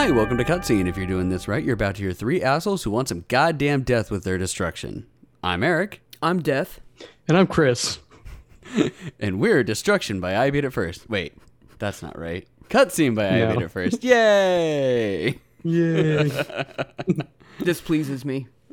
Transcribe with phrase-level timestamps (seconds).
[0.00, 0.88] Hi, welcome to Cutscene.
[0.88, 3.82] If you're doing this right, you're about to hear three assholes who want some goddamn
[3.82, 5.06] death with their destruction.
[5.42, 6.80] I'm Eric, I'm Death.
[7.28, 7.98] And I'm Chris.
[9.20, 11.10] and we're Destruction by I Beat It First.
[11.10, 11.34] Wait,
[11.78, 12.48] that's not right.
[12.70, 13.52] Cutscene by I No.
[13.52, 14.02] Beat It First.
[14.02, 15.38] Yay!
[15.64, 16.30] Yay.
[17.58, 18.48] This pleases me.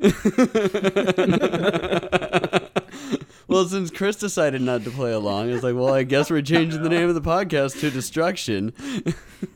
[3.48, 6.82] Well, since Chris decided not to play along, it's like, well, I guess we're changing
[6.82, 8.74] the name of the podcast to Destruction.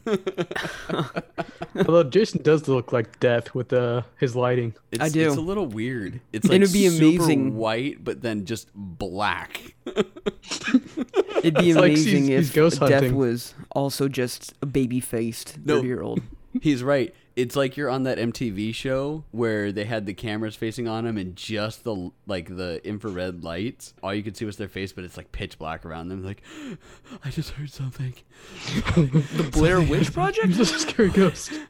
[1.77, 4.75] Although Jason does look like death with uh, his lighting.
[4.91, 5.27] It's, I do.
[5.29, 6.21] It's a little weird.
[6.33, 7.57] It's like It'd be super amazing.
[7.57, 9.75] white, but then just black.
[9.87, 15.59] It'd be It's amazing he's- he's if ghost Death was also just a baby faced
[15.65, 15.77] No.
[15.77, 16.21] 30 year old.
[16.61, 17.15] He's right.
[17.35, 21.17] It's like you're on that MTV show where they had the cameras facing on them
[21.17, 23.95] and just the like the infrared lights.
[24.03, 26.23] All you could see was their face, but it's like pitch black around them.
[26.23, 26.43] Like,
[27.25, 28.15] I just heard something.
[28.95, 30.49] The Blair Witch Project?
[30.53, 31.53] Just a scary ghost.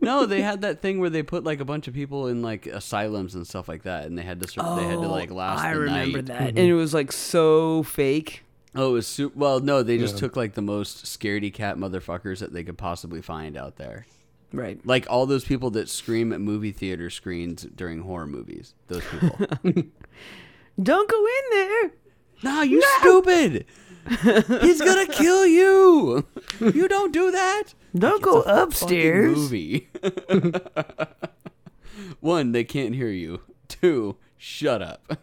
[0.00, 2.66] No, they had that thing where they put like a bunch of people in like
[2.66, 5.34] asylums and stuff like that, and they had to sur- they had to like oh,
[5.34, 5.62] last.
[5.62, 6.26] Oh, I the remember night.
[6.28, 6.48] that.
[6.48, 8.42] And it was like so fake.
[8.74, 9.60] Oh, it was su- well.
[9.60, 10.20] No, they just Yeah.
[10.20, 14.06] took like the most scaredy cat motherfuckers that they could possibly find out there.
[14.52, 14.80] Right.
[14.86, 18.74] Like all those people that scream at movie theater screens during horror movies.
[18.88, 19.46] Those people.
[20.82, 21.90] Don't go in there.
[22.42, 23.66] nah, you stupid.
[24.62, 26.24] He's gonna kill you.
[26.60, 27.64] You don't do that.
[27.94, 29.36] Don't go Fucking upstairs.
[29.36, 29.88] movie.
[32.20, 33.40] One, they can't hear you.
[33.68, 35.18] Two, shut up.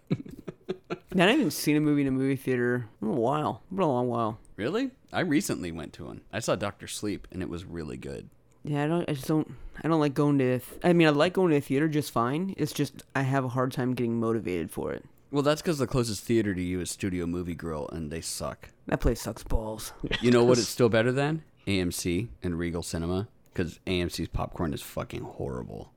[1.14, 3.64] Man, I haven't seen a movie in a movie theater in a while.
[3.72, 4.40] Been a long while.
[4.58, 4.92] really?
[5.14, 6.22] I recently went to one.
[6.34, 8.30] I saw Doctor Sleep, and it was really good.
[8.66, 9.08] Yeah, I don't.
[9.08, 9.50] I just don't.
[9.84, 10.60] I don't like going to.
[10.60, 12.56] th- I mean, I like going to a theater just fine.
[12.58, 15.06] It's just I have a hard time getting motivated for it.
[15.32, 18.70] Well, that's because the closest theater to you is Studio Movie Grill, and they suck.
[18.88, 19.94] That place sucks balls.
[20.22, 21.44] You know what it's still better than?
[21.68, 23.28] AMC and Regal Cinema.
[23.54, 25.94] Because AMC's popcorn is fucking horrible.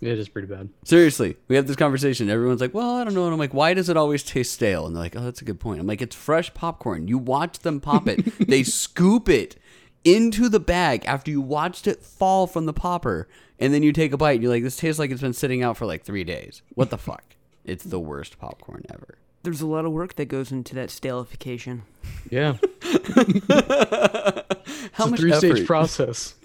[0.00, 0.68] It is pretty bad.
[0.84, 2.30] Seriously, we have this conversation.
[2.30, 3.24] Everyone's like, well, I don't know.
[3.24, 4.86] And I'm like, why does it always taste stale?
[4.86, 5.80] And they're like, oh, that's a good point.
[5.80, 7.08] I'm like, it's fresh popcorn.
[7.08, 9.56] You watch them pop it, they scoop it
[10.04, 13.28] into the bag after you watched it fall from the popper.
[13.58, 15.62] And then you take a bite and you're like, this tastes like it's been sitting
[15.62, 16.62] out for like three days.
[16.74, 17.24] What the fuck?
[17.64, 19.18] It's the worst popcorn ever.
[19.42, 21.82] There's a lot of work that goes into that stalification.
[22.30, 22.52] Yeah.
[24.92, 26.34] How it's a much three stage process.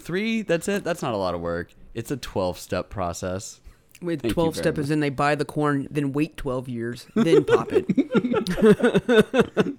[0.00, 0.42] Three?
[0.42, 0.84] That's it?
[0.84, 1.72] That's not a lot of work.
[1.94, 3.60] It's a 12 step process.
[4.00, 4.84] With Thank you 12 very step much.
[4.84, 7.86] is in they buy the corn, then wait 12 years, then pop it.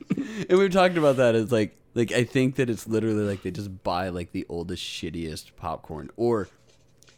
[0.50, 1.36] And we've talked about that.
[1.36, 4.84] It's like, like I think that it's literally like they just buy like the oldest,
[4.84, 6.12] shittiest popcorn.
[6.16, 6.48] Or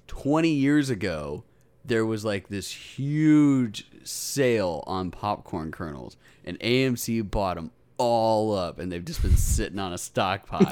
[0.07, 1.43] 20 years ago,
[1.83, 8.79] there was like this huge sale on popcorn kernels, and AMC bought them all up,
[8.79, 10.71] and they've just been sitting on a stockpile.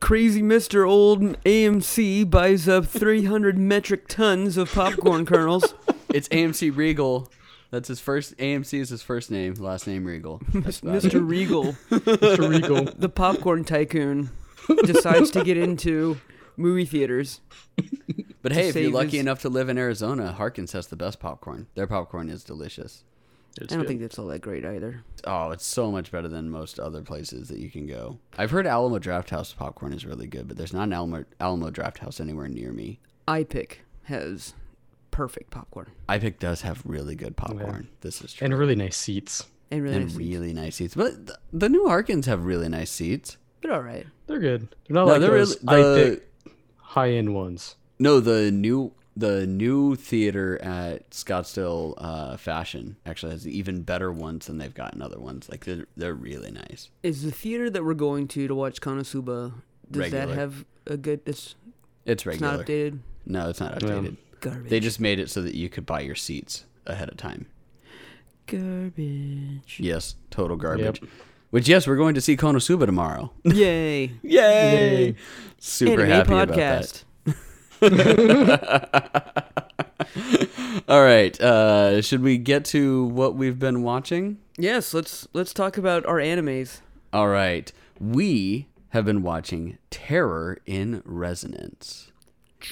[0.00, 0.88] Crazy Mr.
[0.88, 5.74] Old AMC buys up 300 metric tons of popcorn kernels.
[6.08, 7.30] it's AMC Regal.
[7.72, 8.36] That's his first.
[8.36, 9.54] AMC is his first name.
[9.54, 10.40] Last name Regal.
[10.54, 11.02] That's about it.
[11.12, 11.26] Mr.
[11.28, 12.48] Regal, Mr.
[12.48, 12.84] Regal.
[12.96, 14.30] the popcorn tycoon,
[14.84, 16.18] decides to get into
[16.56, 17.40] movie theaters.
[18.42, 20.96] But hey, if you're save lucky his- enough to live in Arizona, Harkins has the
[20.96, 21.66] best popcorn.
[21.74, 23.04] Their popcorn is delicious.
[23.60, 23.88] It's I don't good.
[23.88, 25.04] think that's all that great either.
[25.24, 28.18] Oh, it's so much better than most other places that you can go.
[28.38, 31.70] I've heard Alamo Draft House popcorn is really good, but there's not an Alamo, Alamo
[31.70, 32.98] Draft House anywhere near me.
[33.28, 34.54] iPic has
[35.12, 37.86] perfect popcorn iPic does have really good popcorn.
[38.00, 38.44] This is true.
[38.46, 39.46] And really nice seats.
[39.70, 40.56] and really, And nice really, seats.
[40.56, 40.94] nice seats.
[40.96, 43.36] But the, the new Harkins have really nice seats.
[43.62, 44.06] They're all right.
[44.26, 44.62] They're good.
[44.88, 46.28] They're not No, like they're those really- the- I pick
[46.78, 47.76] high end ones.
[47.98, 54.46] No, the new the new theater at Scottsdale uh, Fashion actually has even better ones
[54.46, 55.48] than they've gotten other ones.
[55.50, 56.88] Like they're they're really nice.
[57.02, 59.52] Is the theater that we're going to to watch Konosuba?
[59.90, 61.20] Does that have a good?
[61.26, 61.54] It's,
[62.06, 62.56] It's it's regular.
[62.56, 62.98] not updated.
[63.26, 64.00] No, it's not Yeah.
[64.42, 64.50] Updated.
[64.52, 64.70] Garbage.
[64.70, 67.46] They just made it so that you could buy your seats ahead of time.
[68.46, 69.78] garbage.
[69.78, 71.00] Yes, total garbage.
[71.00, 71.10] Yep.
[71.50, 73.30] Which yes, we're going to see Konosuba tomorrow.
[73.44, 74.12] Yay!
[74.22, 74.24] Yay!
[75.04, 75.14] Yay.
[75.58, 77.04] Super Anime happy about that.
[77.82, 77.82] podcast.
[80.88, 84.38] All right, uh, should we get to what we've been watching?
[84.56, 86.80] Yes, let's let's talk about our animes.
[87.12, 92.11] All right, we have been watching Terror in Resonance.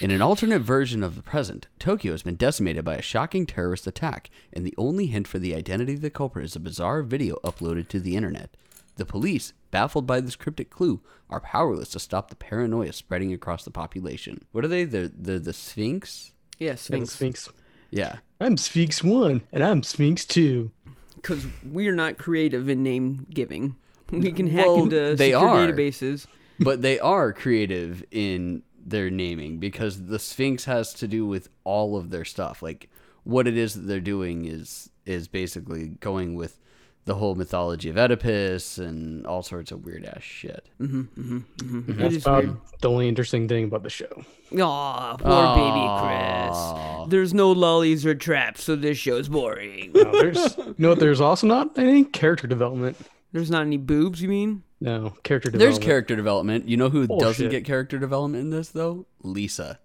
[0.01, 3.87] In an alternate version of the present, Tokyo has been decimated by a shocking terrorist
[3.87, 7.37] attack, and the only hint for the identity of the culprit is a bizarre video
[7.45, 8.57] uploaded to the internet.
[8.97, 13.65] The police, baffled by this cryptic clue, are powerless to stop the paranoia spreading across
[13.65, 14.45] the population.
[14.53, 14.85] What are they?
[14.85, 16.33] The the the Sphinx?
[16.59, 17.13] Yeah, And Sphinx.
[17.13, 17.49] Sphinx.
[17.91, 18.17] Yeah.
[18.41, 20.71] I'm Sphinx 1, and I'm Sphinx 2.
[21.17, 23.77] Because we are not creative in name giving.
[24.11, 25.67] We can hack Well, into they are.
[25.69, 26.27] databases.
[26.59, 31.97] but they are creative in their naming because the Sphinx has to do with all
[31.97, 32.63] of their stuff.
[32.63, 32.91] Like
[33.25, 36.59] what it is that they're doing is is basically going with
[37.07, 40.69] the whole mythology of Oedipus and all sorts of weird ass shit.
[40.81, 41.91] Mm-hmm, mm-hmm, mm-hmm.
[41.91, 42.57] It That's is about weird.
[42.83, 44.23] the only interesting thing about the show.
[44.57, 47.11] Aw, poor baby Chris.
[47.11, 49.93] There's no lollies or traps, so this show's boring.
[49.95, 51.01] No, there's, you know what?
[51.01, 52.97] There's also not any character development.
[53.33, 54.63] There's not any boobs, you mean?
[54.81, 55.59] No character development.
[55.59, 55.83] There's development.
[55.85, 56.69] character development.
[56.69, 59.07] You know who doesn't get character development in this though?
[59.23, 59.79] Lisa.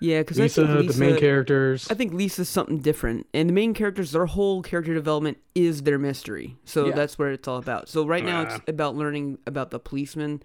[0.00, 1.88] Yeah, because I Lisa, Lisa, the main characters.
[1.90, 5.98] I think Lisa's something different, and the main characters, their whole character development is their
[5.98, 6.56] mystery.
[6.64, 6.94] So Yeah.
[6.94, 7.88] that's what it's all about.
[7.88, 10.40] So right now, it's about learning about the policeman,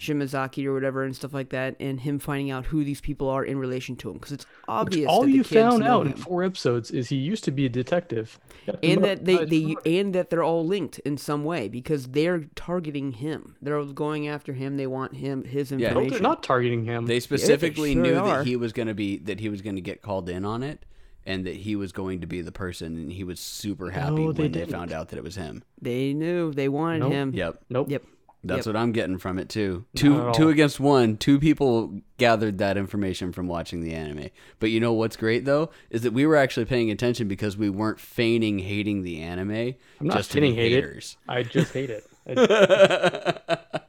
[0.00, 3.44] Shimazaki or whatever, and stuff like that, and him finding out who these people are
[3.44, 4.14] in relation to him.
[4.14, 7.08] Because it's obvious All that the you kids found know out in four episodes is
[7.08, 8.38] he used to be a detective,
[8.82, 13.12] and that they, they and that they're all linked in some way because they're targeting
[13.12, 13.56] him.
[13.62, 14.76] They're going after him.
[14.76, 16.04] They want him his information.
[16.04, 16.10] Yeah.
[16.10, 17.06] They're not targeting him.
[17.06, 18.38] They specifically sure knew are.
[18.38, 20.62] that he was going to be that he was going to get called in on
[20.62, 20.84] it
[21.24, 24.26] and that he was going to be the person and he was super happy No,
[24.26, 24.70] when they they, didn't.
[24.70, 25.64] found out that it was him.
[25.80, 27.12] They knew they wanted Nope.
[27.12, 27.32] him.
[27.34, 27.58] Yep.
[27.68, 27.90] nope.
[27.90, 28.04] Yep.
[28.46, 28.74] That's Yep.
[28.74, 29.84] what I'm getting from it too.
[29.94, 31.16] Two two against one.
[31.16, 34.30] Two people gathered that information from watching the anime.
[34.60, 37.68] But you know what's great though is that we were actually paying attention because we
[37.70, 39.50] weren't feigning hating the anime.
[40.00, 40.76] I'm not just feigning hate it.
[40.84, 41.16] haters.
[41.28, 42.06] I just hate it.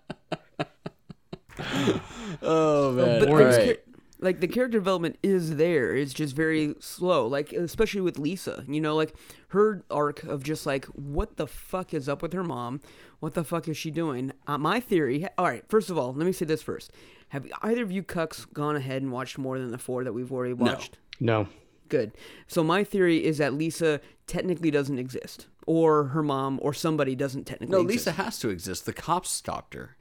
[2.42, 3.20] Oh man!
[3.20, 3.80] But right.
[4.20, 5.96] like the character development is there.
[5.96, 7.26] It's just very slow.
[7.26, 9.16] Like especially with Lisa, you know, like
[9.50, 12.82] her arc of just like what the fuck is up with her mom?
[13.20, 14.32] What the fuck is she doing?
[14.46, 15.26] Uh, my theory.
[15.38, 16.92] All right, first of all, let me say this first.
[17.30, 20.32] Have either of you cucks gone ahead and watched more than the four that we've
[20.32, 20.98] already watched?
[21.20, 21.48] no.
[21.90, 22.12] Good.
[22.48, 27.46] So my theory is that Lisa technically doesn't exist, or her mom, or somebody doesn't
[27.46, 27.72] technically.
[27.78, 28.08] No, exist.
[28.08, 28.86] Lisa has to exist.
[28.86, 29.96] The cops stopped her.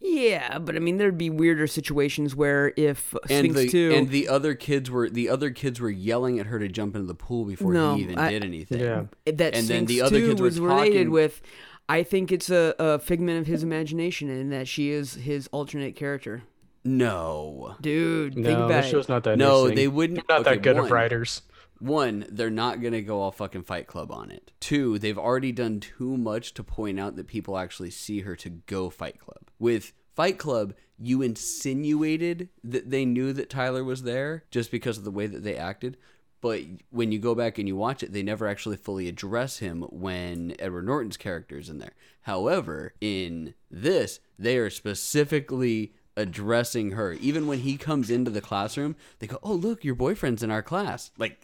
[0.00, 4.08] Yeah, but I mean, there'd be weirder situations where if and Sphinx the two and
[4.08, 7.14] the other kids were the other kids were yelling at her to jump into the
[7.14, 8.80] pool before No, he even I- did anything.
[8.80, 9.04] Yeah.
[9.26, 11.42] that And then the other 2 kids were was related talking- with
[11.88, 15.94] I think it's a, a figment of his imagination and that she is his alternate
[15.96, 16.42] character.
[16.84, 18.90] No, Dude, think No, about the it.
[18.90, 20.84] show's not that No, they wouldn't- They're not okay, that good one.
[20.86, 21.42] of writers.
[21.78, 24.52] one, they're not gonna go all fucking Fight Club on it.
[24.60, 28.48] Two, they've already done too much to point out that people actually see her to
[28.50, 29.42] go Fight Club.
[29.58, 35.04] With Fight Club, you insinuated that they knew that Tyler was there just because of
[35.04, 35.96] the way that they acted.
[36.40, 39.82] But when you go back and you watch it, they never actually fully address him
[39.90, 41.94] when Edward Norton's character is in there.
[42.22, 47.12] However, in this, they are specifically addressing her.
[47.14, 50.62] Even when he comes into the classroom, they go, "Oh, look, your boyfriend's in our
[50.62, 51.38] class." Like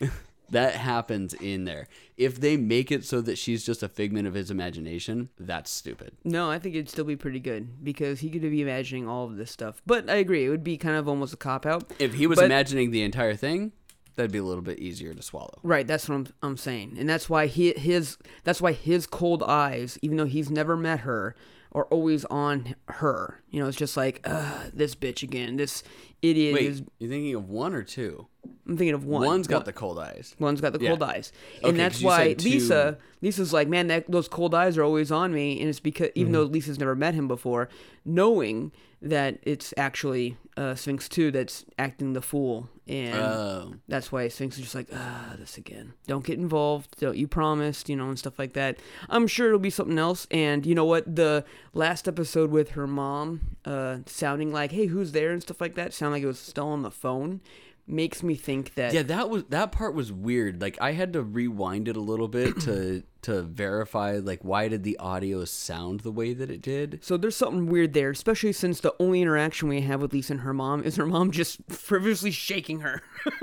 [0.50, 1.88] that happens in there.
[2.16, 6.12] If they make it so that she's just a figment of his imagination, that's stupid.
[6.24, 9.36] No, I think it'd still be pretty good because he could be imagining all of
[9.36, 9.80] this stuff.
[9.86, 11.90] But I agree, it would be kind of almost a cop out.
[11.98, 13.72] If he was But- imagining the entire thing,
[14.16, 15.58] that'd be a little bit easier to swallow.
[15.62, 19.42] Right, that's what I'm, I'm saying, and that's why he, his that's why his cold
[19.42, 21.34] eyes, even though he's never met her,
[21.72, 23.42] are always on her.
[23.50, 25.82] You know, it's just like, Ugh, this bitch again, this
[26.22, 26.82] idiot Wait, is.
[26.98, 28.26] you thinking of one or two?
[28.66, 29.26] I'm thinking of one.
[29.26, 30.34] One's got One- the cold eyes.
[30.38, 30.90] One's got the Yeah.
[30.90, 32.98] cold eyes, and Okay, that's why Lisa.
[33.22, 36.32] Lisa's like, man, that those cold eyes are always on me, and it's because even
[36.32, 37.68] though Lisa's never met him before,
[38.04, 38.70] knowing
[39.02, 43.74] that it's actually uh, Sphinx two that's acting the fool, and Oh.
[43.88, 45.94] that's why Sphinx is just like, ah, this again.
[46.06, 46.98] Don't get involved.
[47.00, 48.78] Don't you promised, you know, and stuff like that.
[49.08, 50.26] I'm sure it'll be something else.
[50.30, 51.16] And you know what?
[51.16, 55.74] The last episode with her mom, uh, sounding like, hey, who's there and stuff like
[55.76, 57.40] that, sound like it was still on the phone,
[57.86, 60.60] makes me think that Yeah, that was that part was weird.
[60.60, 64.82] Like I had to rewind it a little bit to to verify like why did
[64.84, 67.00] the audio sound the way that it did?
[67.02, 70.40] So there's something weird there, especially since the only interaction we have with Lisa and
[70.42, 73.02] her mom is her mom just frivolously shaking her.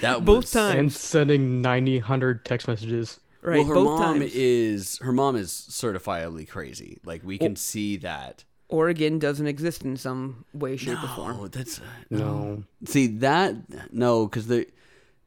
[0.00, 0.78] That Both was, times.
[0.78, 3.20] And sending 90, 100 text messages.
[3.42, 4.32] right, well, her both mom times.
[4.34, 6.98] is her mom is certifiably crazy.
[7.04, 8.44] Like we can see that.
[8.72, 11.48] Oregon doesn't exist in some way, shape, or form.
[11.52, 12.64] That's No.
[12.84, 14.66] see that no, because the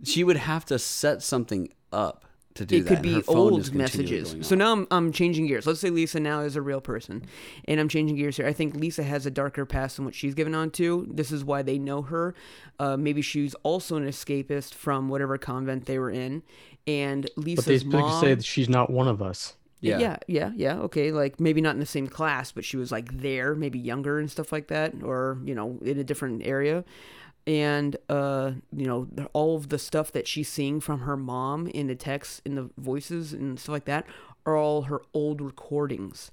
[0.03, 2.25] she would have to set something up
[2.55, 2.91] to do it that.
[2.91, 4.35] It could be old messages.
[4.41, 5.65] So now I'm, I'm changing gears.
[5.67, 7.25] Let's say Lisa now is a real person,
[7.65, 8.47] and I'm changing gears here.
[8.47, 11.07] I think Lisa has a darker past than what she's given on to.
[11.11, 12.33] This is why they know her.
[12.79, 16.43] Uh, maybe she's also an escapist from whatever convent they were in,
[16.87, 18.21] and But they Lisa's specifically mom.
[18.21, 19.55] say that she's not one of us.
[19.85, 19.99] Yeah.
[19.99, 20.77] yeah, yeah, yeah.
[20.79, 24.19] Okay, like maybe not in the same class, but she was like there, maybe younger
[24.19, 26.83] and stuff like that, or you know, in a different area.
[27.47, 31.87] And uh, you know, all of the stuff that she's seeing from her mom in
[31.87, 34.05] the texts, in the voices and stuff like that,
[34.45, 36.31] are all her old recordings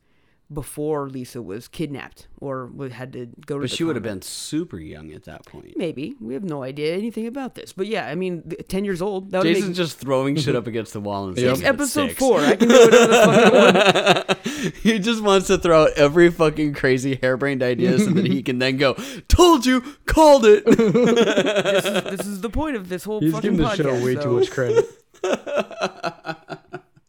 [0.53, 3.63] before Lisa was kidnapped or had to go to.
[3.63, 5.77] But the she would have been super young at that point.
[5.77, 9.31] Maybe we have no idea anything about this, but yeah, I mean, ten years old.
[9.31, 11.43] That would Jason's make just throwing shit up against the wall and Yep.
[11.43, 12.19] saying it's it's episode six.
[12.19, 12.41] four.
[12.41, 14.25] I can do whatever the fuck I
[14.67, 14.77] want.
[14.77, 18.59] he just wants to throw out every fucking crazy harebrained idea so that he can
[18.59, 18.95] then go,
[19.29, 23.57] "Told you, called it." this, is, this is the point of this whole He's fucking
[23.57, 23.77] giving the podcast.
[23.99, 24.85] show way so- too much credit.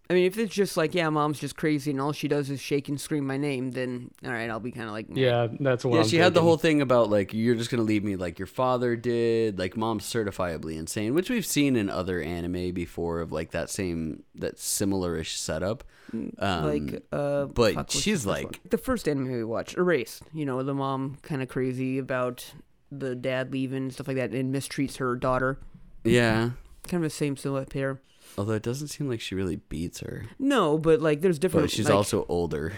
[0.10, 2.60] I mean, if it's just like, yeah, mom's just crazy and all she does is
[2.60, 5.20] shake and scream my name, then all right, I'll be kind of like, nah.
[5.20, 7.84] Yeah, that's what yeah, I'm she had the whole thing about like you're just gonna
[7.84, 12.22] leave me like your father did, like mom's certifiably insane, which we've seen in other
[12.22, 15.86] anime before of like that same that similar-ish setup.
[16.38, 18.54] Um, like, uh, but she's like- one?
[18.70, 20.24] the first anime we watched, Erased.
[20.34, 22.54] You know, the mom kind of crazy about
[22.92, 25.58] the dad leaving stuff like that, and mistreats her daughter.
[26.04, 26.52] yeah.
[26.88, 28.02] Kind of the same silhouette pair.
[28.38, 31.66] Although it doesn't seem like she really beats her, No, but like, there's different.
[31.66, 32.74] but she's like, also older.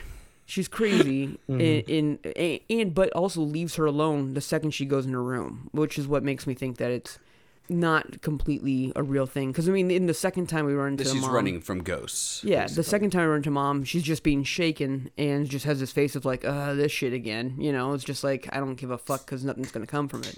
[0.45, 1.59] she's crazy Mm-hmm.
[1.61, 5.23] in, in and, and but also leaves her alone the second she goes in her
[5.23, 7.17] room which is what makes me think that it's
[7.67, 11.03] not completely a real thing because i mean in the second time we run into
[11.05, 12.43] She's mom, running from ghosts.
[12.43, 15.79] yeah the second time we run into mom she's just being shaken and just has
[15.79, 18.75] this face of like uh this shit again you know it's just like i don't
[18.75, 20.37] give a fuck because nothing's gonna come from it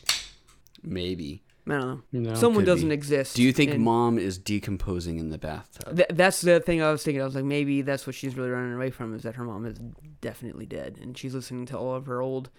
[0.83, 1.41] maybe.
[1.69, 2.33] I don't know No.
[2.35, 2.93] someone doesn't be.
[2.95, 5.95] exist Do you think and mom is decomposing in the bathtub?
[5.95, 8.49] th- that's the thing i was thinking i was like maybe that's what she's really
[8.49, 9.77] running away from is that her mom is
[10.21, 12.49] definitely dead and she's listening to all of her old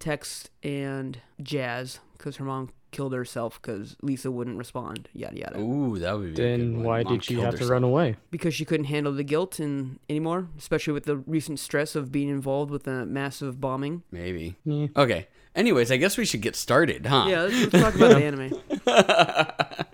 [0.00, 5.98] texts and jazz because her mom killed herself because lisa wouldn't respond yada yada Ooh,
[5.98, 6.42] that would be.
[6.42, 6.84] a good Then one.
[6.84, 7.70] why Mom did she killed have to herself.
[7.72, 8.16] run away?
[8.30, 12.28] because she couldn't handle the guilt and anymore especially with the recent stress of being
[12.30, 14.56] involved with a massive bombing Maybe.
[14.64, 14.86] Yeah.
[14.96, 15.28] Okay.
[15.54, 17.26] Anyways, I guess we should get started, huh?
[17.28, 18.52] yeah let's, let's talk about the anime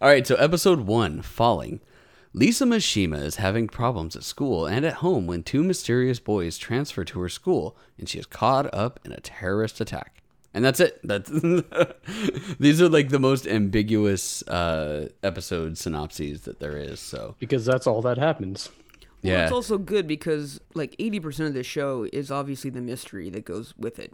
[0.00, 1.80] All right, so episode one, Falling.
[2.32, 7.04] Lisa Mishima is having problems at school and at home when two mysterious boys transfer
[7.04, 10.22] to her school, and she is caught up in a terrorist attack.
[10.54, 11.00] And that's it.
[11.04, 11.30] That's
[12.58, 16.98] these are like the most ambiguous uh, episode synopses that there is.
[17.00, 18.70] So Because that's all that happens.
[19.22, 23.28] Well, yeah, it's also good because like 80% of the show is obviously the mystery
[23.30, 24.12] that goes with it.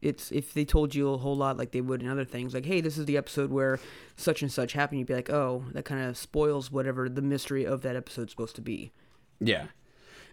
[0.00, 2.66] It's if they told you a whole lot like they would in other things, like,
[2.66, 3.80] hey, this is the episode where
[4.16, 7.64] such and such happened, you'd be like, oh, that kind of spoils whatever the mystery
[7.64, 8.92] of that episode's supposed to be.
[9.40, 9.66] yeah.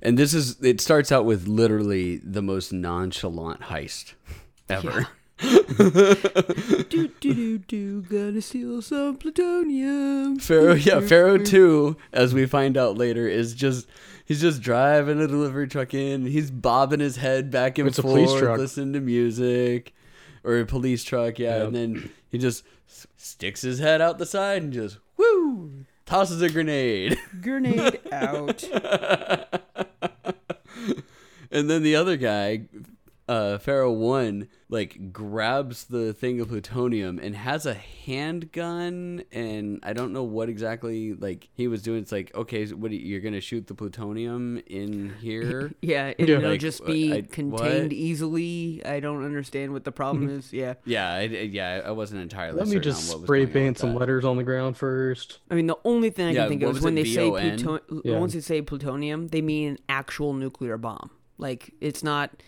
[0.02, 4.14] And this is it starts out with literally the most nonchalant heist
[4.70, 5.08] ever.
[5.38, 10.40] Do do do do, gonna steal some plutonium.
[10.40, 13.88] Pharaoh, yeah, Pharaoh two, as we find out later, is just
[14.26, 16.26] he's just driving a delivery truck in.
[16.26, 18.58] He's bobbing his head back and It's a forth, police truck.
[18.58, 19.94] listening to music,
[20.44, 21.58] or a police truck, yeah.
[21.58, 21.68] Yep.
[21.68, 22.64] And then he just
[23.18, 27.18] sticks his head out the side and just woo tosses a grenade.
[27.42, 28.64] Grenade out.
[31.52, 32.62] and then the other guy,
[33.28, 39.94] uh, Pharaoh one, like grabs the thing of plutonium and has a handgun, and I
[39.94, 42.00] don't know what exactly like he was doing.
[42.00, 45.72] It's like, okay, so what are you- you're gonna shoot the plutonium in here?
[45.82, 46.38] Yeah, and Yeah.
[46.38, 47.94] it'll Like, just be I- contained what?
[47.94, 48.82] easily.
[48.86, 50.52] I don't understand what the problem is.
[50.54, 50.76] Yeah.
[50.86, 52.58] yeah, I, yeah, I wasn't entirely.
[52.60, 54.00] Let me just on what spray paint some that.
[54.00, 55.40] letters on the ground first.
[55.50, 57.30] I mean, the only thing I Yeah, can think of is when it, they say
[57.30, 57.58] VON?
[57.58, 58.20] pluton- Yeah.
[58.20, 61.10] once they say plutonium, they mean an actual nuclear bomb.
[61.38, 62.42] Like it's not,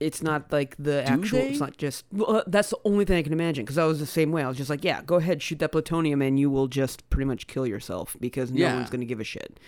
[0.00, 1.38] it's not like the Do actual.
[1.40, 1.48] they?
[1.50, 2.04] It's not just.
[2.10, 4.42] Well, uh, that's the only thing I can imagine because I was the same way.
[4.42, 7.26] I was just like, yeah, go ahead, shoot that plutonium, and you will just pretty
[7.26, 8.74] much kill yourself because no Yeah.
[8.76, 9.60] one's gonna give a shit.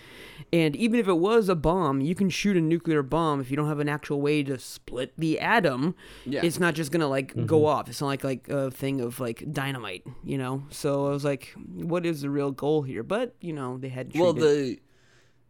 [0.52, 3.56] And even if it was a bomb, you can shoot a nuclear bomb if you
[3.56, 5.94] don't have an actual way to split the atom.
[6.24, 6.40] Yeah.
[6.44, 7.46] It's not just gonna like Mm-hmm.
[7.46, 7.88] go off.
[7.88, 10.64] It's not like like a thing of like dynamite, you know.
[10.70, 13.02] So I was like, what is the real goal here?
[13.02, 14.48] But you know, they had Well, treated-
[14.78, 14.80] the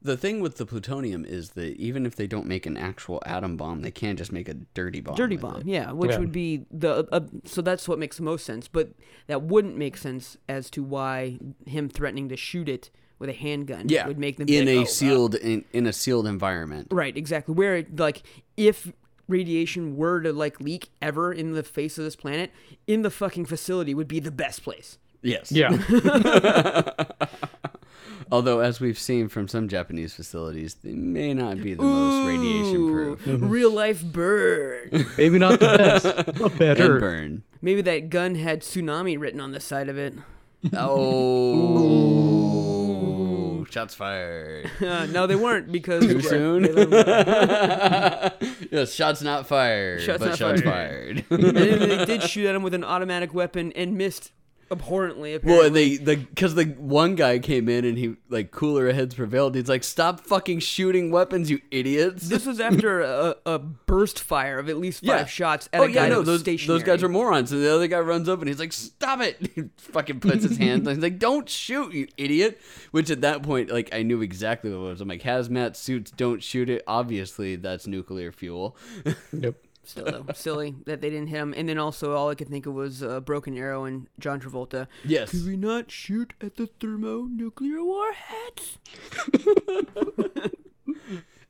[0.03, 3.57] the thing with the plutonium is that even if they don't make an actual atom
[3.57, 5.15] bomb, they can just make a dirty bomb.
[5.15, 5.67] dirty bomb, it.
[5.67, 6.19] yeah, which Yeah.
[6.19, 8.69] would be the uh, so that's what makes the most sense.
[8.69, 8.91] But
[9.29, 13.89] that wouldn't make sense as to why him threatening to shoot it with a handgun
[13.89, 16.89] Yeah, would make them in like, a "Oh, uh," sealed in, in a sealed environment.
[16.91, 17.55] right, exactly.
[17.55, 18.23] Where it, like
[18.57, 18.93] if
[19.29, 22.51] radiation were to like leak ever in the face of this planet,
[22.89, 24.99] in the fucking facility would be the best place.
[25.23, 25.53] Yes.
[25.53, 25.71] Yeah.
[28.33, 32.91] Although, as we've seen from some Japanese facilities, they may not be the most radiation
[32.91, 33.21] proof.
[33.27, 34.89] Real life burn.
[35.19, 36.99] Maybe not the best, but And better.
[36.99, 37.43] burn.
[37.61, 40.15] Maybe that gun had tsunami written on the side of it.
[42.33, 43.67] Oh.
[43.71, 44.71] Shots fired.
[44.83, 46.63] Uh, no, they weren't because Too soon?
[46.63, 46.93] they let
[48.43, 51.25] 'em- yes, shots not fired, Shots but not shots fired.
[51.31, 51.43] fired.
[51.45, 54.31] and then they did shoot at him with an automatic weapon and missed
[54.73, 55.35] abhorrently.
[55.35, 55.59] Apparently.
[55.59, 59.15] Well, and they the because the one guy came in and he like cooler heads
[59.15, 59.55] prevailed.
[59.55, 64.59] He's like, "Stop fucking shooting weapons, you idiots!" this was after a, a burst fire
[64.59, 65.25] of at least five Yeah.
[65.27, 66.79] shots at oh a guy yeah, no, those stationary.
[66.79, 67.53] those guys are morons.
[67.53, 70.57] And the other guy runs up and he's like, "Stop it!" He fucking puts his
[70.57, 70.87] hand.
[70.89, 72.61] He's like, "Don't shoot, you idiot!"
[72.91, 75.01] Which at that point, like, I knew exactly what it was.
[75.01, 76.83] I'm like, hazmat suits, don't shoot it.
[76.87, 78.77] Obviously, that's nuclear fuel.
[79.33, 79.62] Nope.
[79.85, 81.55] Still though, silly that they didn't hit him.
[81.57, 84.87] And then also, all I could think of was uh, Broken Arrow and John Travolta.
[85.05, 85.31] yes.
[85.33, 88.79] Could we not shoot at the thermonuclear warheads?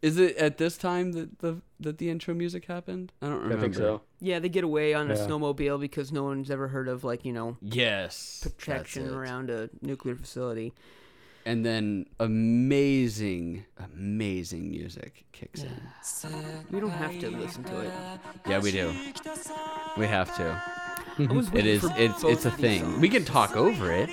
[0.00, 3.12] Is it at this time that the that the intro music happened?
[3.22, 3.58] I don't remember.
[3.58, 4.00] I think so.
[4.20, 5.20] Yeah, they get away on a Yeah.
[5.26, 8.40] snowmobile because no one's ever heard of like you know Yes.
[8.42, 10.72] protection around a nuclear facility.
[11.44, 15.80] And then amazing, amazing music kicks in.
[16.70, 17.92] We don't have to listen to it.
[18.48, 18.92] Yeah, we do.
[19.96, 20.62] We have to.
[21.18, 21.80] I was It waiting is.
[21.82, 23.00] for It's it's a thing.
[23.00, 24.08] We can talk over it,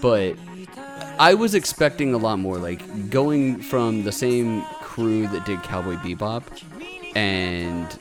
[0.00, 0.36] but
[1.18, 2.56] I was expecting a lot more.
[2.58, 6.42] Like going from the same crew that did Cowboy Bebop,
[7.16, 7.98] and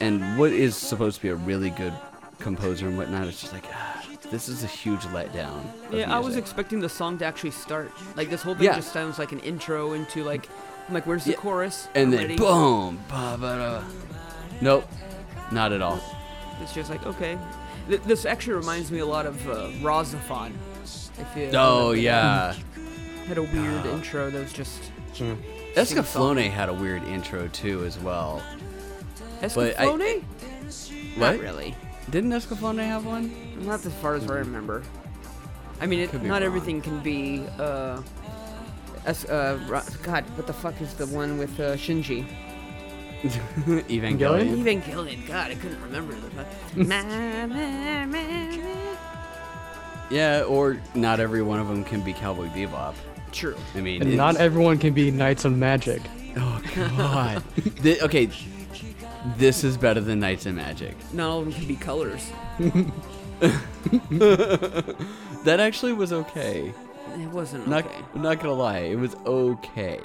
[0.00, 1.94] and what is supposed to be a really good
[2.38, 3.26] composer and whatnot.
[3.26, 3.97] It's just like ah,
[4.30, 5.62] this is a huge letdown.
[5.88, 7.90] of Yeah, I was expecting the song to actually start.
[8.16, 8.76] Like this whole thing Yeah.
[8.76, 10.48] just sounds like an intro into like,
[10.88, 11.36] I'm like where's the Yeah.
[11.38, 11.88] chorus?
[11.94, 12.36] and I'm then ready.
[12.36, 13.82] boom, ba ba da.
[14.60, 14.88] Nope,
[15.52, 16.00] not at all.
[16.62, 17.38] It's just like okay.
[17.88, 20.52] Th- this actually reminds me a lot of uh, RahXephon.
[21.20, 22.54] If you Oh remember yeah.
[23.26, 24.80] had a weird intro that was just
[25.14, 25.36] Mm.
[25.74, 28.40] Escaflowne had a weird intro too, as well.
[29.54, 30.22] But I- What?
[31.16, 31.74] Not really.
[32.10, 33.30] Didn't Escaflowne have one?
[33.66, 34.82] Not as far as I remember.
[35.80, 36.42] I mean, it, Could be not wrong.
[36.44, 37.44] everything can be.
[37.58, 38.00] Uh,
[39.06, 42.24] es- uh, Ro- God, what the fuck is the one with uh, Shinji?
[43.88, 44.62] Evangelion.
[44.62, 45.26] Evangelion.
[45.26, 46.14] God, I couldn't remember.
[46.14, 46.46] the fuck.
[46.76, 48.96] Ma- ma- ma- ma-
[50.10, 52.94] Yeah, or not every one of them can be Cowboy Bebop.
[53.32, 53.56] True.
[53.74, 56.00] I mean, And it's- not everyone can be Knights of Magic.
[56.36, 57.42] Oh God.
[57.82, 58.30] Thi- okay,
[59.36, 60.96] this is better than Knights and Magic.
[61.12, 62.30] Not all of them can be colors.
[65.44, 66.72] That actually was okay.
[67.14, 67.94] It wasn't Not, okay.
[68.14, 70.00] I'm not gonna lie, it was okay.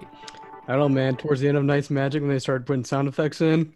[0.67, 1.17] I don't know, man.
[1.17, 3.73] Towards the end of Knights of Magic, when they started putting sound effects in,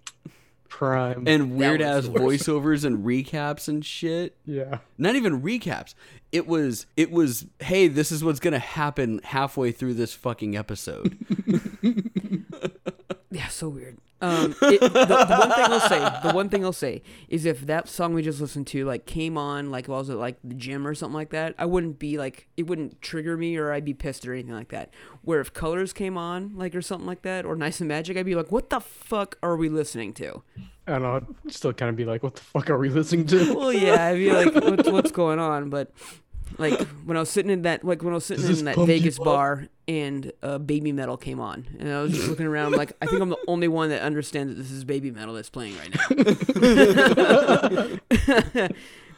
[0.70, 1.28] prime.
[1.28, 4.38] And weird ass voiceovers and recaps and shit.
[4.46, 4.78] yeah.
[4.98, 5.94] Not even recaps.
[6.32, 11.18] It was it was hey, this is what's gonna happen halfway through this fucking episode.
[13.30, 13.98] Yeah, so weird.
[14.22, 17.62] Um, it, the, the one thing I'll say, the one thing I'll say is if
[17.68, 20.38] that song we just listened to like came on like while I was at like
[20.44, 23.72] the gym or something like that, I wouldn't be like it wouldn't trigger me or
[23.74, 24.92] I'd be pissed or anything like that.
[25.24, 28.26] Where if Colors came on like or something like that or Nice and Magic, I'd
[28.26, 30.42] be like, what the fuck are we listening to?
[30.88, 30.96] I.
[30.96, 33.54] I'd Still kind of be like, what the fuck are we listening to?
[33.58, 35.70] Well, yeah, I'd be like, what's, what's going on?
[35.70, 35.92] But
[36.58, 38.78] like when I was sitting in that like when I was sitting this in that
[38.78, 42.94] Vegas bar and uh, Baby Metal came on, and I was just looking around like
[43.02, 45.78] I think I'm the only one that understands that this is Baby Metal that's playing
[45.78, 46.08] right now.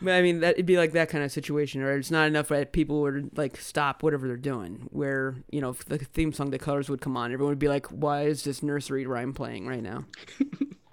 [0.02, 2.50] but I mean that it'd be like that kind of situation, or it's not enough
[2.50, 4.88] that people would like stop whatever they're doing.
[4.92, 7.70] Where you know if the theme song, the colors would come on, everyone would be
[7.70, 10.06] like, "Why is this nursery rhyme playing right now?"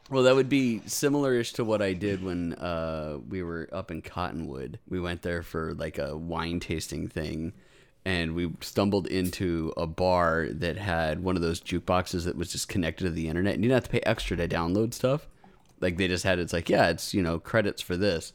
[0.08, 4.02] Well, that would be similar-ish to what I did when uh, we were up in
[4.02, 4.78] Cottonwood.
[4.88, 7.52] We went there for like a wine tasting thing,
[8.04, 12.68] and we stumbled into a bar that had one of those jukeboxes that was just
[12.68, 15.26] connected to the internet, and you didn't have to pay extra to download stuff.
[15.80, 18.32] Like they just had it's like yeah, it's you know credits for this.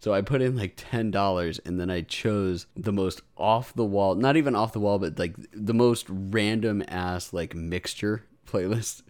[0.00, 3.84] So I put in like ten dollars, and then I chose the most off the
[3.84, 9.02] wall, not even off the wall, but like the most random ass like mixture playlist,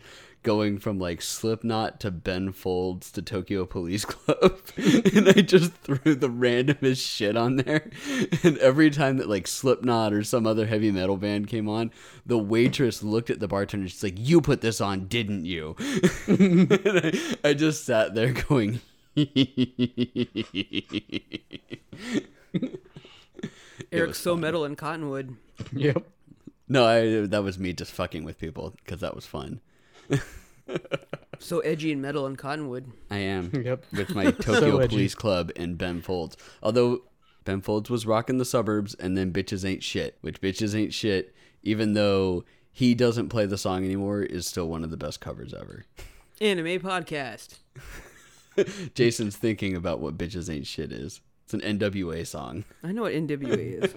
[0.44, 6.14] going from like Slipknot to Ben Folds to Tokyo Police Club, and I just threw
[6.14, 7.90] the randomest shit on there.
[8.44, 11.90] And every time that like Slipknot or some other heavy metal band came on,
[12.24, 13.88] the waitress looked at the bartender.
[13.88, 15.74] She's like, "You put this on, didn't you?"
[16.28, 18.80] and I, I just sat there going.
[23.92, 24.40] Eric's so fun.
[24.40, 25.36] metal in Cottonwood.
[25.72, 26.06] yep.
[26.68, 29.60] No, I, that was me just fucking with people because that was fun.
[31.40, 32.90] So edgy and metal in Cottonwood.
[33.10, 33.84] I am Yep.
[33.92, 34.88] with my Tokyo edgy.
[34.88, 36.36] Police Club and Ben Folds.
[36.62, 37.02] Although
[37.44, 41.34] Ben Folds was rocking the suburbs and then Bitches Ain't Shit, which Bitches Ain't Shit,
[41.62, 45.52] even though he doesn't play the song anymore, is still one of the best covers
[45.52, 45.84] ever.
[46.40, 47.58] Anime podcast.
[48.94, 51.20] Jason's thinking about what Bitches Ain't Shit is.
[51.44, 52.64] It's an NWA song.
[52.82, 53.94] I know what NWA is,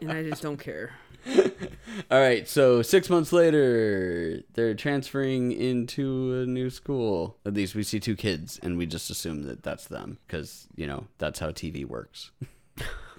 [0.00, 0.92] and I just don't care.
[2.10, 7.38] All right, so six months later, they're transferring into a new school.
[7.44, 10.86] At least we see two kids, and we just assume that that's them because, you
[10.86, 12.30] know, that's how TV works.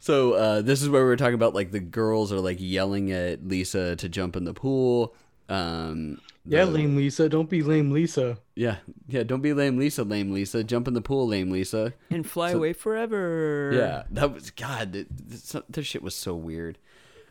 [0.00, 3.12] so uh, this is where we are talking about like the girls are like yelling
[3.12, 5.14] at Lisa to jump in the pool.
[5.48, 7.28] Um, Yeah, the- lame Lisa.
[7.28, 8.38] Don't be lame Lisa.
[8.54, 8.76] yeah,
[9.08, 9.22] yeah.
[9.22, 10.04] Don't be lame, Lisa.
[10.04, 10.62] Lame, Lisa.
[10.64, 11.92] Jump in the pool, lame, Lisa.
[12.10, 13.70] And fly So- away forever.
[13.74, 14.92] Yeah, that was God.
[14.92, 15.06] th-
[15.50, 16.78] th- This shit was so weird.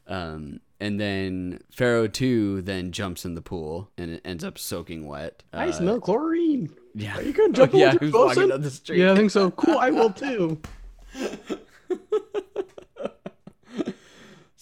[0.07, 5.05] Um, and then Pharaoh two then jumps in the pool and it ends up soaking
[5.07, 5.43] wet.
[5.53, 6.71] I Uh, smell chlorine.
[6.93, 8.99] Yeah, Are you gonna jump yeah, over who's walking down the street?
[8.99, 9.49] Yeah, I think so.
[9.51, 10.59] Cool, I will too.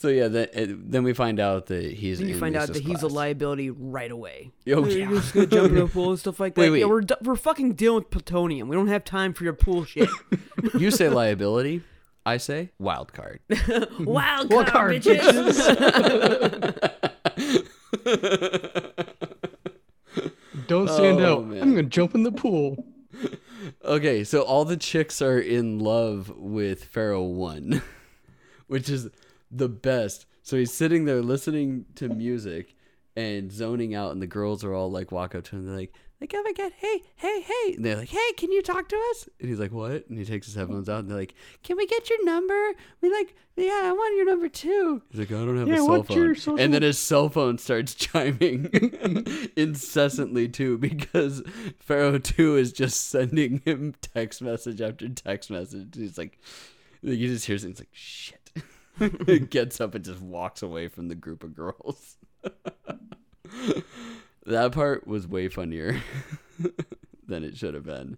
[0.01, 2.17] So yeah, then, uh, then we find out that he's.
[2.17, 4.51] Then you in find out Lisa's that he's a liability right away.
[4.69, 5.09] Oh, Hey, yeah.
[5.09, 6.61] You're just gonna jump in the pool and stuff like that.
[6.61, 6.79] Wait, wait.
[6.79, 8.67] Yeah, we're, we're fucking dealing with plutonium.
[8.67, 10.09] We don't have time for your pool shit.
[10.73, 11.83] You say liability.
[12.25, 13.41] I say wild card.
[13.99, 16.81] Wild What card, card, bitches.
[20.67, 21.47] Don't stand Oh, out.
[21.47, 21.61] man.
[21.61, 22.85] I'm gonna jump in the pool.
[23.85, 27.81] Okay, so all the chicks are in love with Pharaoh one,
[28.67, 29.09] which is
[29.51, 30.25] the best.
[30.43, 32.75] So he's sitting there listening to music
[33.15, 35.65] and zoning out, and the girls are all like walk up to him.
[35.65, 37.73] They're like, like, oh my god, hey, hey, hey.
[37.75, 39.27] And they're like, hey, can you talk to us?
[39.39, 40.07] And he's like, what?
[40.07, 41.33] And he takes his headphones out, and they're like,
[41.63, 42.73] can we get your number?
[43.01, 45.01] We like, yeah, I want your number too.
[45.09, 46.35] He's like, I don't have Yeah, a cell phone.
[46.35, 48.69] social- And then his cell phone starts chiming
[49.55, 51.41] incessantly too, because
[51.79, 55.95] Pharaoh two is just sending him text message after text message.
[55.95, 56.39] He's like,
[57.03, 57.69] like he just hears it.
[57.69, 58.40] He's like, shit.
[59.49, 62.17] gets up and just walks away from the group of girls.
[64.45, 66.01] that part was way funnier
[67.27, 68.17] than it should have been.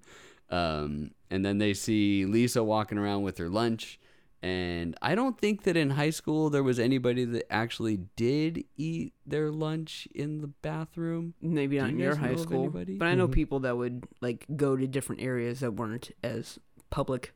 [0.49, 3.99] Um, and then they see Lisa walking around with her lunch.
[4.41, 9.13] And I don't think that in high school there was anybody that actually did eat
[9.25, 11.33] their lunch in the bathroom.
[11.41, 14.85] Maybe not in your high school, but I know people that would like go to
[14.85, 16.59] different areas that weren't as
[16.89, 17.33] public.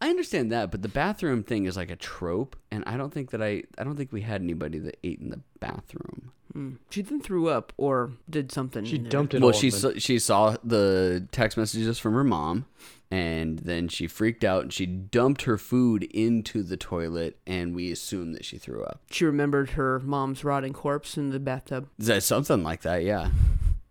[0.00, 3.30] I understand that, but the bathroom thing is like a trope, and I don't think
[3.30, 6.32] that I I don't think we had anybody that ate in the bathroom.
[6.54, 6.78] Mm.
[6.90, 8.84] She then threw up or did something.
[8.84, 9.58] She dumped it well, all.
[9.58, 12.66] she saw, she saw the text messages from her mom,
[13.10, 17.90] and then she freaked out and she dumped her food into the toilet, and we
[17.90, 19.00] assume that she threw up.
[19.10, 21.88] She remembered her mom's rotting corpse in the bathtub.
[21.98, 23.02] Is that something like that?
[23.02, 23.30] Yeah.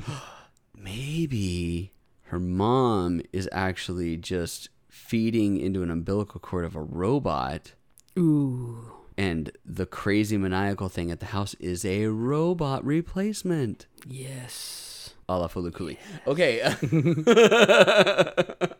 [0.75, 4.69] Maybe her mom is actually just
[5.13, 7.73] feeding into an umbilical cord of a robot.
[8.17, 8.91] Ooh.
[9.15, 13.85] And the crazy maniacal thing at the house is a robot replacement.
[14.07, 15.13] Yes.
[15.29, 15.97] A la Fulukuli.
[16.25, 16.63] Okay.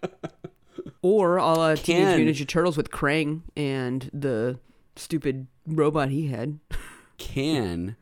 [1.04, 4.58] Or a la Teenage Can- Mutant Ninja Turtles with Krang and the
[4.96, 6.58] stupid robot he had.
[7.18, 7.96] Can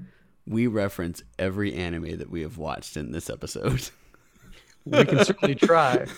[0.47, 3.89] we reference every anime that we have watched in this episode?
[4.85, 6.05] we can certainly try.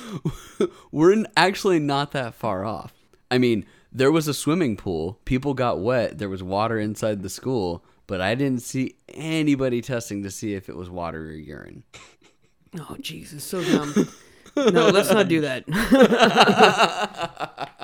[0.92, 2.92] We're n- actually not that far off.
[3.30, 5.18] I mean, there was a swimming pool.
[5.24, 6.18] People got wet.
[6.18, 10.68] There was water inside the school, but I didn't see anybody testing to see if
[10.68, 11.82] it was water or urine.
[12.78, 14.08] Oh, Jesus, so dumb.
[14.56, 15.64] no, let's not do that.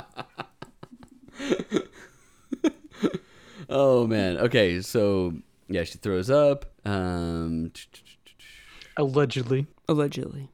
[3.70, 4.38] Oh man.
[4.38, 5.34] Okay, so
[5.68, 6.64] yeah, she throws up.
[6.86, 7.70] Um,
[8.96, 9.66] Allegedly.
[9.88, 10.48] Allegedly.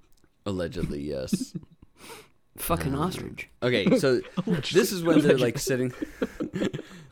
[0.47, 1.55] Allegedly, yes.
[2.57, 3.49] Fucking um, ostrich.
[3.63, 4.21] Okay, so
[4.73, 5.93] this is when they're like sitting.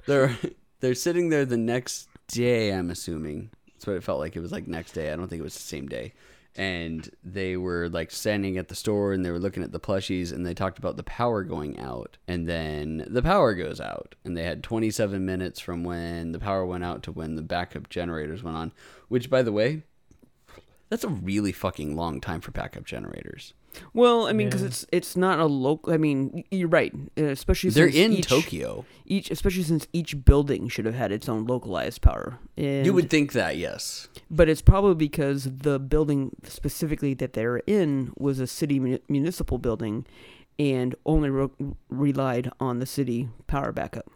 [0.06, 0.36] they're
[0.80, 2.72] they're sitting there the next day.
[2.72, 3.50] I'm assuming
[3.82, 4.36] that's what it felt like.
[4.36, 5.12] It was like next day.
[5.12, 6.12] I don't think it was the same day.
[6.54, 10.32] And they were like standing at the store and they were looking at the plushies
[10.32, 12.18] and they talked about the power going out.
[12.28, 14.14] And then the power goes out.
[14.24, 17.88] And they had 27 minutes from when the power went out to when the backup
[17.88, 18.72] generators went on.
[19.08, 19.82] Which, by the way,
[20.92, 23.54] that's a really fucking long time for backup generators.
[23.94, 24.66] Well, I mean, because Yeah.
[24.68, 25.90] it's it's not a local.
[25.90, 26.92] I mean, you're right.
[27.18, 28.84] uh, Especially They're since in each, Tokyo.
[29.06, 32.38] Each, especially since each building should have had its own localized power.
[32.58, 34.08] And, You would think that, yes.
[34.30, 39.56] but it's probably because the building specifically that they're in was a city muni- municipal
[39.56, 40.04] building,
[40.58, 41.48] and only re-
[41.88, 44.10] relied on the city power backup.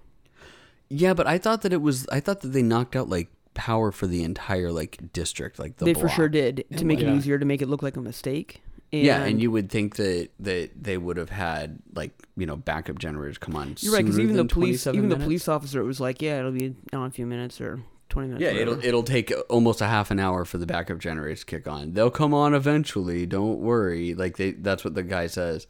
[0.91, 2.07] Yeah, but I thought that it was.
[2.13, 5.87] I thought that they knocked out like power for the entire like district, like the
[5.87, 6.13] they for block.
[6.13, 8.63] sure did to make it easier to make it look like a mistake.
[8.93, 12.57] And yeah, and you would think that that they would have had like you know
[12.57, 13.75] backup generators come on.
[13.81, 15.27] You're right, because sooner even the than police, 27 even the minutes.
[15.27, 18.53] police officer was like, "Yeah, it'll be on a few minutes or twenty minutes." Yeah,
[18.53, 21.67] whatever." it'll it'll take almost a half an hour for the backup generators to kick
[21.67, 21.95] on.
[21.95, 23.27] They'll come on eventually.
[23.27, 24.15] Don't worry.
[24.15, 25.67] Like they, that's what the guy says.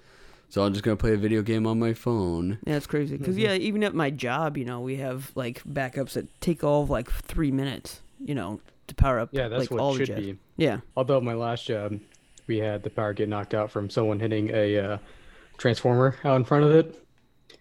[0.49, 2.59] So I'm just gonna play a video game on my phone.
[2.67, 3.17] Yeah, it's crazy.
[3.17, 3.45] Because Mm-hmm.
[3.45, 6.91] yeah, even at my job, you know, we have like backups that take all of
[6.91, 9.31] like three minutes, you know, to power up.
[9.33, 10.39] Yeah, that's like, what all should be.
[10.57, 11.99] Yeah, Although my last job,
[12.47, 14.99] we had the power get knocked out from someone hitting a uh,
[15.59, 17.05] transformer out in front of it,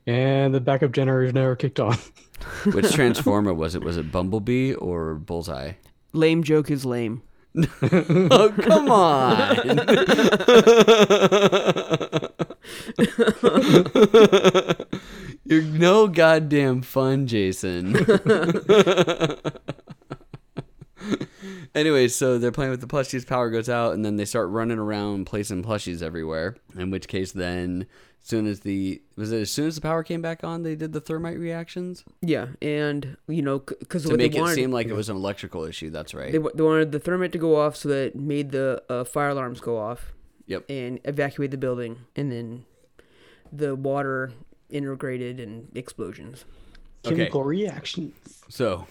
[0.06, 1.98] and the backup generator never kicked on.
[2.72, 3.84] Which transformer was it?
[3.84, 5.74] Was it Bumblebee or Bullseye?
[6.14, 7.24] Lame joke is lame.
[7.82, 9.56] oh, come on.
[15.46, 17.96] You're no goddamn fun, Jason.
[21.76, 24.80] anyway, so they're playing with the plushies, power goes out, and then they start running
[24.80, 26.56] around placing plushies everywhere.
[26.78, 27.86] In which case, then,
[28.22, 30.76] as soon as the was it as soon as the power came back on, they
[30.76, 34.72] did the thermite reactions Yeah, and you know, because to make they it wanted, seem
[34.72, 35.90] like it was an electrical issue.
[35.90, 36.32] That's right.
[36.32, 39.30] they, they wanted the thermite to go off so that it made the uh, fire
[39.30, 40.14] alarms go off.
[40.48, 40.66] Yep.
[40.70, 42.66] And evacuate the building, and then
[43.58, 44.32] the water
[44.70, 46.46] integrated and explosions.
[47.06, 47.16] Okay.
[47.16, 48.14] Chemical reactions.
[48.50, 48.88] So,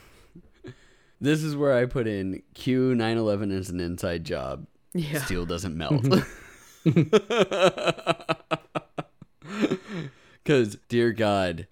[1.21, 4.67] this is where I put in Q 911 is an inside job.
[4.93, 5.25] Yeah.
[5.25, 6.05] Steel doesn't melt.
[10.45, 11.67] Because, dear God,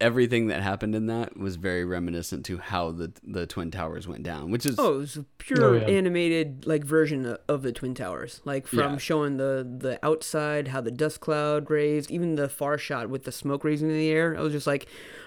[0.00, 4.22] everything that happened in that was very reminiscent to how the the Twin Towers went
[4.22, 4.76] down, which is.
[4.78, 5.86] Oh, it was a pure Oh, yeah.
[5.88, 8.96] animated like version of the Twin Towers, like from Yeah.
[8.96, 13.32] showing the the outside, how the dust cloud raised, even the far shot with the
[13.32, 14.34] smoke raising in the air.
[14.38, 14.86] I was just like,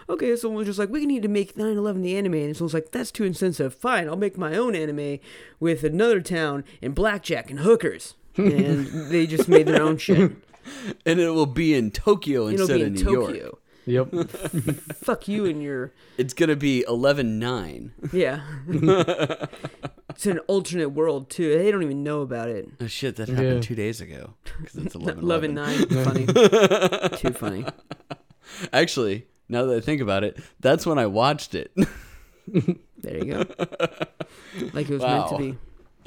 [0.10, 2.92] okay, someone was just like, we need to make 9/11 the anime, and someone's like,
[2.92, 3.76] that's too insensitive.
[3.76, 5.20] Fine, I'll make my own anime
[5.60, 10.32] with another town and blackjack and hookers, and they just made their own shit.
[11.06, 13.36] And it will be in Tokyo It'll instead be of in New Tokyo.
[13.44, 13.62] York.
[13.86, 14.30] Yep.
[14.98, 17.94] Fuck you and your It's going to be 11 9.
[18.12, 18.42] yeah.
[20.10, 21.58] it's an alternate world too.
[21.58, 22.68] They don't even know about it.
[22.82, 23.62] Oh, shit, that happened Yeah.
[23.62, 24.34] two days ago.
[24.60, 26.26] Because it's 11 11 9 funny
[27.18, 27.66] too funny
[28.74, 31.72] Actually, now that I think about it, that's when I watched it.
[32.98, 33.38] there you go
[34.74, 35.38] like it was meant to Wow.
[35.38, 35.58] be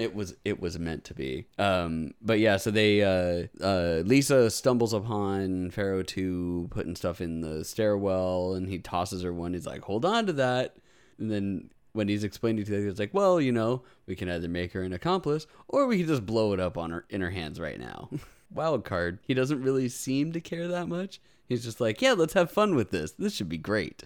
[0.01, 1.47] It was it was meant to be.
[1.59, 7.43] Um, but yeah, so they uh, uh, Lisa stumbles upon Pharaoh two putting stuff in
[7.43, 9.53] the stairwell, and he tosses her one.
[9.53, 10.77] He's like, "Hold on to that,"
[11.19, 14.49] and then when he's explaining to her, he's like, "Well, you know, we can either
[14.49, 17.31] make her an accomplice, or we can just blow it up on her in her
[17.31, 18.09] hands right now."
[18.53, 19.19] Wild card.
[19.29, 21.21] He doesn't really seem to care that much.
[21.47, 23.13] He's just like, "Yeah, let's have fun with this.
[23.13, 24.05] This should be great."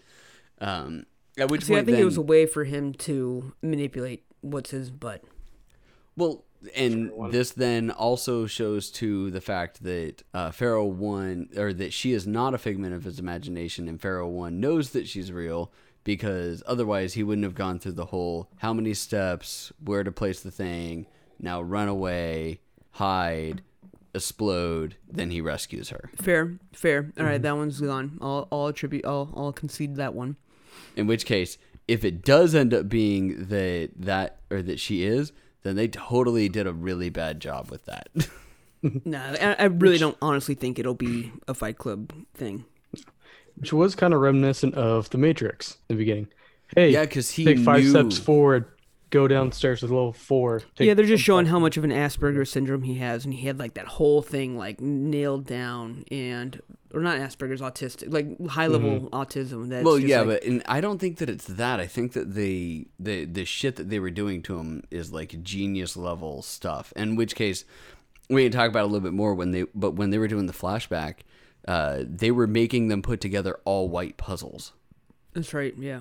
[0.60, 1.06] Um,
[1.38, 4.70] at which see i think then, it was a way for him to manipulate what's
[4.70, 5.24] his butt
[6.16, 11.92] Well, and this then also shows to the fact that uh, Pharaoh one, or that
[11.92, 15.70] she is not a figment of his imagination, and Pharaoh one knows that she's real
[16.04, 20.40] because otherwise he wouldn't have gone through the whole how many steps, where to place
[20.40, 21.06] the thing,
[21.40, 22.60] now run away,
[22.92, 23.62] hide,
[24.14, 26.10] explode, then he rescues her.
[26.16, 27.42] fair fair All right, Mm-hmm.
[27.42, 30.36] that one's gone i'll i'll attribute i'll i'll concede that one
[30.96, 35.32] In which case, if it does end up being that that or that she is,
[35.64, 38.08] then they totally did a really bad job with that.
[39.04, 42.66] no I, I really don't honestly think it'll be a fight club thing
[43.56, 46.28] Which was kind of reminiscent of The Matrix in the beginning.
[46.76, 48.66] Hey, yeah, because he take five knew- steps forward,
[49.14, 50.60] go downstairs with level four.
[50.76, 53.46] Take yeah they're just showing how much of an asperger's syndrome he has and he
[53.46, 56.60] had like that whole thing like nailed down and
[56.92, 60.62] or not asperger's autistic like high level autism that's Well, just, yeah, like- but and
[60.66, 61.80] I don't think that it's that.
[61.80, 65.42] I think that they the the shit that they were doing to him is like
[65.42, 66.92] genius level stuff.
[66.96, 67.64] In which case,
[68.28, 69.64] we can talk about it a little bit more when they.
[69.74, 71.16] But when they were doing the flashback,
[71.66, 74.72] uh, they were making them put together all white puzzles.
[75.32, 76.00] that's right yeah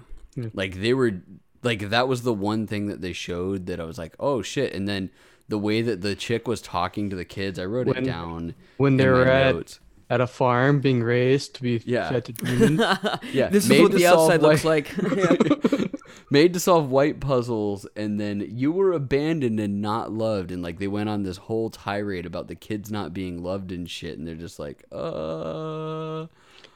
[0.54, 1.22] Like they were
[1.64, 4.74] like that was the one thing that they showed that I was like, oh shit.
[4.74, 5.10] And then
[5.48, 8.98] the way that the chick was talking to the kids, I wrote it down when
[8.98, 9.80] they my were at notes.
[10.10, 12.10] at a farm being raised to be Yeah.
[12.10, 12.80] fed to demons.
[13.34, 14.94] Yeah, this is made what the outside white- looks like
[16.32, 20.80] made to solve white puzzles and then you were abandoned and not loved and like
[20.80, 24.28] they went on this whole tirade about the kids not being loved and shit and
[24.28, 26.26] they're just like uh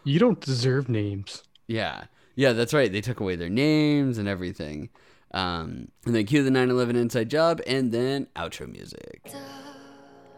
[0.03, 1.43] you don't deserve names.
[1.67, 2.03] yeah
[2.37, 4.89] yeah that's right they took away their names and everything
[5.33, 9.29] um and then cue the 9-11 inside job and then outro music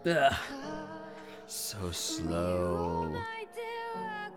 [0.08, 0.34] Ugh.
[1.46, 3.16] so slow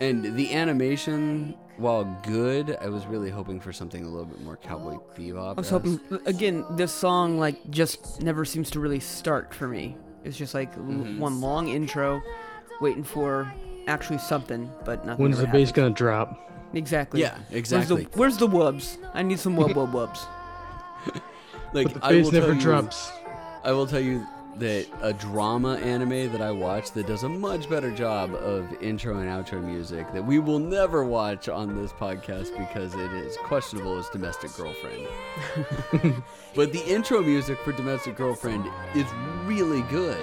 [0.01, 4.57] and the animation while good i was really hoping for something a little bit more
[4.57, 6.65] cowboy bebop I was hoping again.
[6.73, 9.97] This song like just never seems to really start for me.
[10.25, 11.19] It's just like Mm-hmm.
[11.19, 12.23] one long intro,
[12.81, 13.53] waiting for
[13.89, 15.23] actually something, but nothing.
[15.23, 16.52] When's ever the bass gonna drop?
[16.75, 17.21] Exactly.
[17.21, 18.05] Yeah, Where's exactly.
[18.05, 18.97] the Where's the wubs?
[19.15, 20.19] I need some wub wub wubs.
[21.75, 23.11] like But the I will never tell you- drops.
[23.65, 27.71] I will tell you that a drama anime that I watch that does a much
[27.71, 32.57] better job of intro and outro music that we will never watch on this podcast
[32.59, 35.07] because it is questionable as Domestic Girlfriend.
[36.55, 39.07] but the intro music for Domestic Girlfriend is
[39.45, 40.21] really good.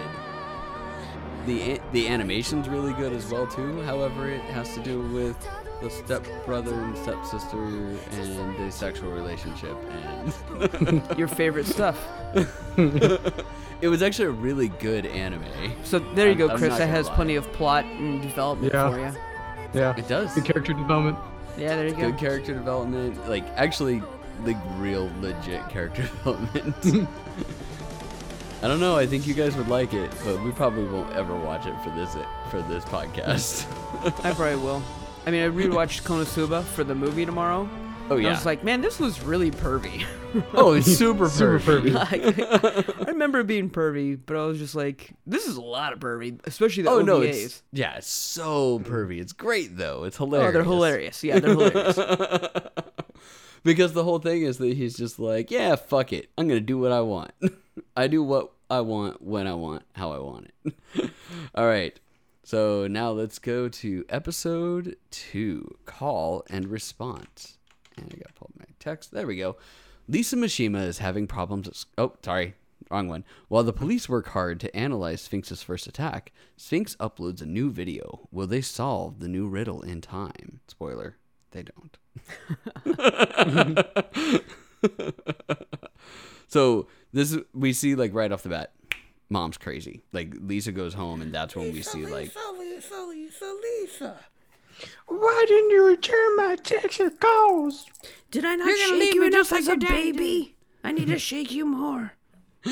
[1.48, 3.82] the a- the animation's really good as well too.
[3.82, 5.38] However, it has to do with
[5.82, 9.78] the step brother and stepsister and the sexual relationship,
[10.60, 11.98] and Your favorite stuff.
[12.78, 15.44] it was actually a really good anime.
[15.84, 16.70] So there you I'm- go, I'm Chris.
[16.72, 17.16] not That has lie.
[17.16, 18.90] plenty of plot and development Yeah.
[18.92, 19.14] for you.
[19.74, 19.96] Yeah.
[19.98, 20.34] It does.
[20.34, 21.18] Good character development.
[21.58, 22.10] Yeah, there you go.
[22.12, 24.02] Good character development, like actually,
[24.44, 27.08] like real legit character development.
[28.62, 28.98] I don't know.
[28.98, 31.90] I think you guys would like it, but we probably won't ever watch it for
[31.92, 32.14] this
[32.50, 33.66] for this podcast.
[34.26, 34.82] I probably will.
[35.26, 37.70] I mean, I rewatched Konosuba for the movie tomorrow.
[38.12, 38.36] Oh and I yeah.
[38.36, 40.04] was like, man, this was really pervy.
[40.56, 41.92] oh, it's super Super pervy.
[41.92, 42.64] pervy.
[42.98, 46.00] like, I remember being pervy, but I was just like, this is a lot of
[46.00, 47.06] pervy, especially the Oh OVAs.
[47.06, 49.20] no, it's yeah, it's so pervy.
[49.22, 50.06] It's great though.
[50.06, 50.50] It's hilarious.
[50.50, 51.24] oh, they're hilarious.
[51.24, 52.00] Yeah, they're hilarious.
[53.64, 56.30] because the whole thing is that he's just like, yeah, fuck it.
[56.38, 57.32] I'm gonna do what I want.
[57.96, 61.12] I do what I want when I want, how I want it.
[61.54, 62.00] All right.
[62.50, 67.60] So now let's go to episode two, call and response.
[67.96, 69.12] And I gotta pull up my text.
[69.12, 69.58] There we go.
[70.08, 71.86] Lisa Mishima is having problems.
[71.96, 72.56] Oh, sorry,
[72.90, 73.24] wrong one.
[73.50, 78.28] While the police work hard to analyze Sphinx's first attack, Sphinx uploads a new video.
[78.32, 80.60] Will they solve the new riddle in time?
[80.68, 81.18] Spoiler:
[81.52, 82.00] They don't.
[86.48, 88.74] so this we see like right off the bat,
[89.30, 90.04] mom's crazy.
[90.12, 94.16] Like Lisa goes home, and that's when we see like Lisa, Lisa, Lisa.
[95.08, 97.86] Why didn't you return my text or calls?
[98.32, 100.56] Did I not You're shake leave you enough just like as a your dad baby?
[100.84, 102.14] I need to shake you more.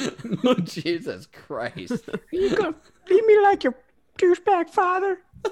[0.44, 2.10] oh Jesus Christ.
[2.10, 2.76] Are you gonna
[3.10, 3.76] leave me like your
[4.18, 5.20] douchebag father?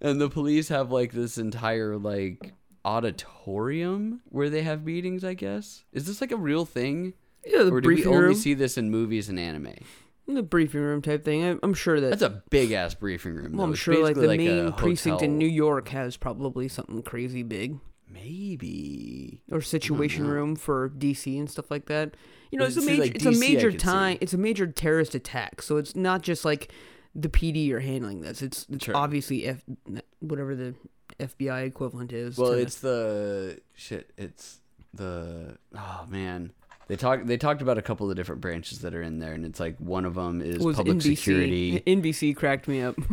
[0.00, 2.52] and the police have like this entire like
[2.84, 5.24] auditorium where they have meetings.
[5.24, 8.34] I guess is this like a real thing, Yeah, the or do we only room.
[8.34, 9.74] see this in movies and anime?
[10.28, 11.44] the briefing room type thing.
[11.44, 12.10] I, I'm sure that.
[12.10, 13.56] That's a big ass briefing room.
[13.56, 13.66] well.
[13.66, 15.38] I'm sure like the a main precinct in.
[15.38, 17.78] New York has probably something crazy big.
[18.08, 19.42] Maybe.
[19.50, 20.32] or situation mm-hmm.
[20.32, 22.14] room for DC and stuff like that.
[22.50, 23.86] You know, it's a major like it's a DC major could see.
[23.86, 25.62] time it's a major terrorist attack.
[25.62, 26.70] So it's not just like
[27.14, 28.42] the PD are handling this.
[28.42, 28.96] It's, it's Sure.
[28.96, 29.62] obviously F
[30.20, 30.74] whatever the
[31.18, 32.36] FBI equivalent is.
[32.36, 34.12] Well, to- it's the shit.
[34.18, 34.60] It's
[34.92, 36.52] the oh man.
[36.92, 37.26] They talked.
[37.26, 39.78] They talked about a couple of different branches that are in there, and it's like
[39.78, 41.16] one of them is was public NBC.
[41.16, 41.80] security.
[41.86, 42.96] NBC cracked me up.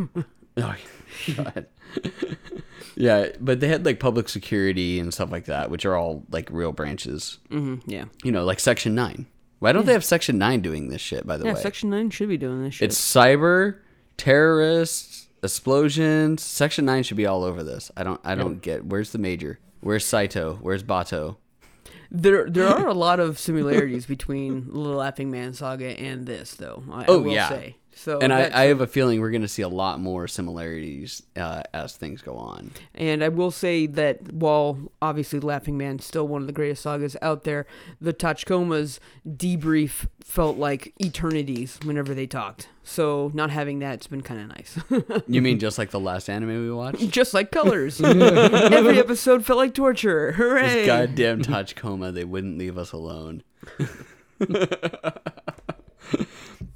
[0.58, 0.76] Oh,
[1.38, 1.68] God.
[2.98, 6.50] yeah, but they had like public security and stuff like that, which are all like
[6.52, 7.38] real branches.
[7.50, 8.06] hmm yeah.
[8.26, 9.28] You know, like Section Nine.
[9.60, 11.26] Why don't they have Section Nine doing this shit?
[11.26, 12.88] By the Yeah, way, Section 9 should be doing this shit.
[12.88, 13.78] it's cyber
[14.18, 16.44] terrorists, explosions.
[16.44, 17.90] Section Nine should be all over this.
[17.96, 18.20] I don't.
[18.26, 18.86] I don't get.
[18.86, 19.60] Where's the major?
[19.80, 20.58] Where's Saito?
[20.62, 21.38] Where's Batou?
[22.12, 26.84] There, there are a lot of similarities between the Laughing Man saga and this, though.
[26.92, 27.50] I, I Oh, will yeah.
[27.50, 27.76] say.
[28.00, 31.22] So, and I, I have a feeling we're going to see a lot more similarities
[31.36, 32.72] uh, as things go on.
[32.96, 37.18] And I will say that while obviously Laughing Man's still one of the greatest sagas
[37.22, 37.66] out there,
[38.00, 42.70] the Tachikoma's debrief felt like eternities whenever they talked.
[42.86, 44.80] So not having that, it's been kind of nice.
[45.28, 47.10] You mean just like the last anime we watched?
[47.10, 48.00] Just like Colors.
[48.02, 50.32] Every episode felt like torture.
[50.32, 50.68] Hooray!
[50.68, 53.44] This goddamn Tachikoma, they wouldn't leave us alone.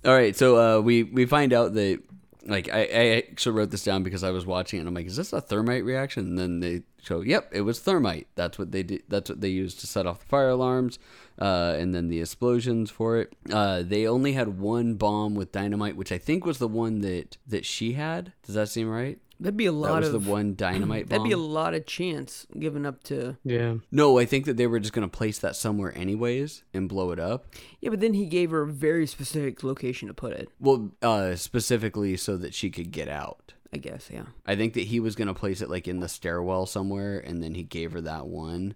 [0.05, 2.01] All right, so uh, we we find out that
[2.45, 5.05] like I, I actually wrote this down because I was watching it and I'm like,
[5.05, 6.27] is this a thermite reaction?
[6.27, 8.27] And then they show, yep, it was thermite.
[8.35, 9.03] That's what they did.
[9.07, 10.99] That's what they used to set off the fire alarms,
[11.39, 13.33] uh, and then the explosions for it.
[13.51, 17.37] Uh, they only had one bomb with dynamite, which I think was the one that
[17.47, 18.33] that she had.
[18.45, 19.19] Does that seem right?
[19.43, 19.87] That'd be a lot.
[19.87, 21.09] That lot was of the one dynamite bomb.
[21.19, 23.75] that'd be a lot of chance given up to Yeah.
[23.91, 27.11] No, I think that they were just going to place that somewhere anyways and blow
[27.11, 27.45] it up.
[27.81, 27.89] yeah.
[27.89, 30.47] But then he gave her a very specific location to put it.
[30.61, 33.53] Well, uh, specifically so that she could get out.
[33.73, 34.27] I guess yeah.
[34.45, 37.43] I think that he was going to place it like in the stairwell somewhere and
[37.43, 38.75] then he gave her that one.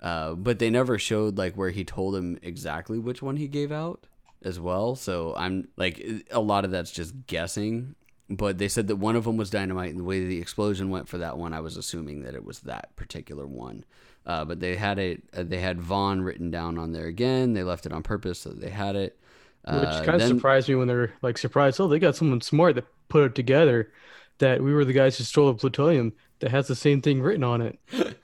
[0.00, 3.70] Uh, but they never showed like where he told him exactly which one he gave
[3.70, 4.06] out
[4.42, 4.94] as well.
[4.94, 7.94] So I'm like, a lot of that's just guessing.
[8.30, 11.08] But they said that one of them was dynamite, and the way the explosion went
[11.08, 13.84] for that one, I was assuming that it was that particular one.
[14.26, 15.22] Uh, but they had it.
[15.34, 17.54] Uh, they had VON written down on there again.
[17.54, 19.18] They left it on purpose so they had it.
[19.64, 21.80] Uh, Which kind of then- surprised me when they're like surprised.
[21.80, 23.90] Oh, they got someone smart that put it together.
[24.38, 27.42] That we were the guys who stole the plutonium that has the same thing written
[27.44, 27.78] on it.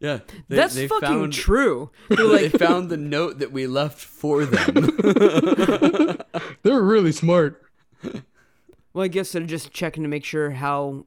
[0.00, 0.18] Yeah,
[0.48, 1.90] they- That's they fucking found- true.
[2.08, 4.98] They're they like, found the note that we left for them.
[6.62, 7.62] They were really smart.
[8.92, 11.06] Well, I guess they're just checking to make sure how.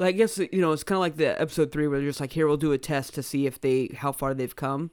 [0.00, 2.32] I guess you know it's kind of like the episode three where they're just like,
[2.32, 4.90] here we'll do a test to see if they how far they've come,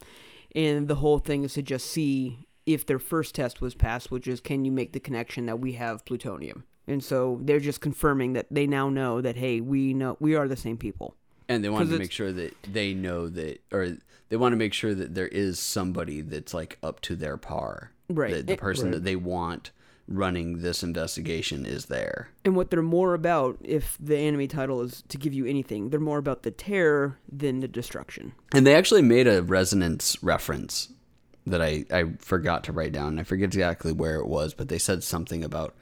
[0.56, 4.28] and the whole thing is to just see if their first test was passed, which
[4.28, 6.66] is can you make the connection that we have plutonium?
[6.88, 10.48] And so they're just confirming that they now know that hey, we know we are
[10.48, 11.16] the same people.
[11.50, 13.98] And they want to make sure that they know that, or
[14.30, 17.92] they want to make sure that there is somebody that's like up to their par.
[18.08, 18.46] Right.
[18.46, 18.94] The It- person Right.
[18.96, 19.72] that they want
[20.08, 22.30] running this investigation is there.
[22.44, 26.00] And what they're more about, if the anime title is to give you anything, they're
[26.00, 28.34] more about the terror than the destruction.
[28.54, 30.90] And they actually made a resonance reference
[31.48, 33.20] that I, I forgot to write down.
[33.20, 35.76] I forget exactly where it was, but they said something about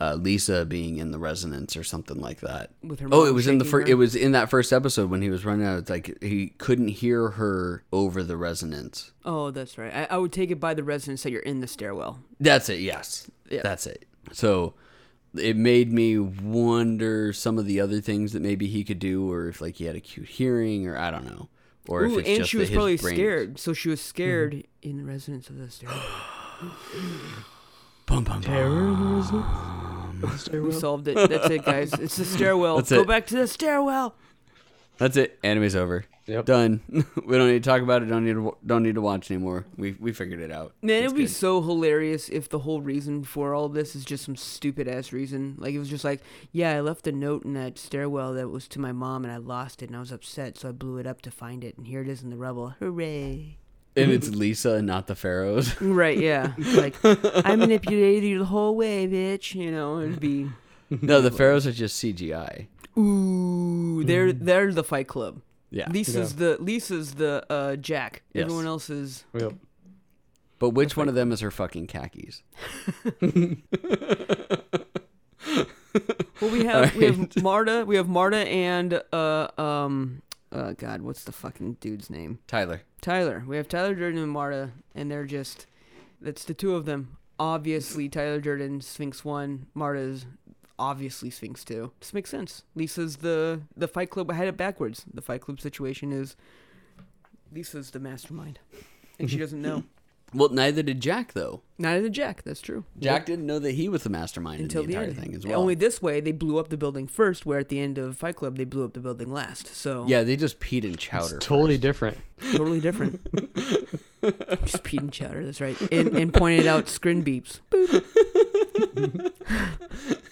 [0.00, 2.70] uh, Lisa being in the resonance or something like that.
[2.82, 3.88] With her oh, it was in the first.
[3.88, 5.78] It was in that first episode when he was running out.
[5.78, 9.12] It's like he couldn't hear her over the resonance.
[9.24, 9.92] Oh, that's right.
[9.92, 12.20] I, I would take it by the resonance that you're in the stairwell.
[12.38, 12.78] That's it.
[12.78, 13.62] Yes, Yeah.
[13.62, 14.06] that's it.
[14.32, 14.74] So
[15.34, 19.48] it made me wonder some of the other things that maybe he could do, or
[19.48, 21.48] if like he had acute hearing, or I don't know,
[21.86, 24.08] or Ooh, if it's and just she was probably brain- scared, so she was mm-hmm.
[24.08, 26.02] scared in the residence of the stairwell.
[28.06, 28.42] Bum, bum, bum.
[28.42, 30.54] Terror is it?
[30.54, 31.28] Of we solved it.
[31.28, 31.92] That's it, guys.
[31.92, 32.76] It's the stairwell.
[32.76, 33.06] That's Go it.
[33.06, 34.14] back to the stairwell.
[34.98, 35.38] That's it.
[35.42, 36.04] Anime's over.
[36.26, 36.44] Yep.
[36.44, 36.82] Done.
[37.24, 38.06] we don't need to talk about it.
[38.06, 38.54] Don't need to.
[38.66, 39.64] Don't need to watch anymore.
[39.78, 40.74] We we figured it out.
[40.82, 41.30] Man, it would be good.
[41.30, 45.54] so hilarious if the whole reason for all this is just some stupid ass reason.
[45.58, 46.20] Like it was just like,
[46.52, 49.38] yeah, I left a note in that stairwell that was to my mom and I
[49.38, 51.86] lost it and I was upset, so I blew it up to find it and
[51.86, 52.74] here it is in the rubble.
[52.78, 53.56] Hooray.
[53.96, 55.74] and it's Lisa and not the Pharaohs.
[55.80, 56.52] Right, yeah.
[56.58, 56.96] It's like
[57.46, 59.54] I manipulated you the whole way, bitch.
[59.54, 60.50] You know, it'd be
[60.90, 62.66] no, the Pharaohs are just CGI.
[62.98, 65.40] Ooh, they're they're the fight club.
[65.70, 65.90] Yeah.
[65.90, 68.22] Lisa's the Lisa's the uh Jack.
[68.32, 68.44] Yes.
[68.44, 69.54] Everyone else is Yep.
[70.58, 72.42] But which one of them is her fucking khakis?
[76.40, 80.22] Well, we have we have Marta, we have Marta and uh um
[80.52, 82.38] uh God, what's the fucking dude's name?
[82.46, 82.82] Tyler.
[83.00, 83.42] Tyler.
[83.46, 85.66] We have Tyler Durden and Marta, and they're just
[86.20, 87.16] that's the two of them.
[87.40, 90.26] Obviously, Tyler Durden Sphinx one, Marta's
[90.78, 91.92] obviously Sphinx too.
[92.00, 92.62] This makes sense.
[92.74, 94.30] Lisa's the the Fight Club.
[94.30, 95.04] I had it backwards.
[95.12, 96.36] The Fight Club situation is
[97.52, 98.58] Lisa's the mastermind,
[99.18, 99.42] and she mm-hmm.
[99.42, 99.84] doesn't know.
[100.34, 101.62] Well, neither did Jack though.
[101.78, 102.42] Neither did Jack.
[102.42, 102.84] That's true.
[102.98, 105.20] Jack didn't know that he was the mastermind until in the the, entire end.
[105.22, 105.58] thing as well.
[105.58, 108.36] Only this way they blew up the building first, where at the end of Fight
[108.36, 109.68] Club they blew up the building last.
[109.68, 111.36] So yeah, they just peed in chowder.
[111.36, 111.82] It's totally first.
[111.82, 112.18] different.
[112.52, 113.26] totally different.
[114.64, 115.44] Just peed and chowder.
[115.44, 115.80] That's right.
[115.92, 117.60] And, and pointed out screen beeps.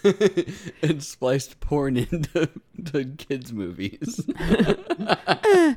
[0.83, 2.49] and spliced porn into
[2.85, 4.21] to kids movies.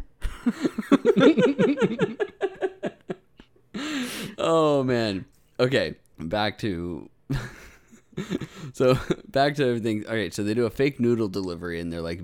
[4.37, 5.25] oh man.
[5.59, 7.09] Okay, back to
[8.73, 8.97] so
[9.27, 10.05] back to everything.
[10.07, 12.21] All right, so they do a fake noodle delivery, and they're like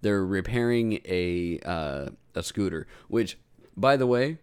[0.00, 2.86] they're repairing a uh, a scooter.
[3.08, 3.38] Which,
[3.76, 4.38] by the way,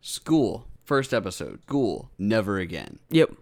[0.00, 1.62] school first episode.
[1.62, 2.98] School never again.
[3.10, 3.32] Yep.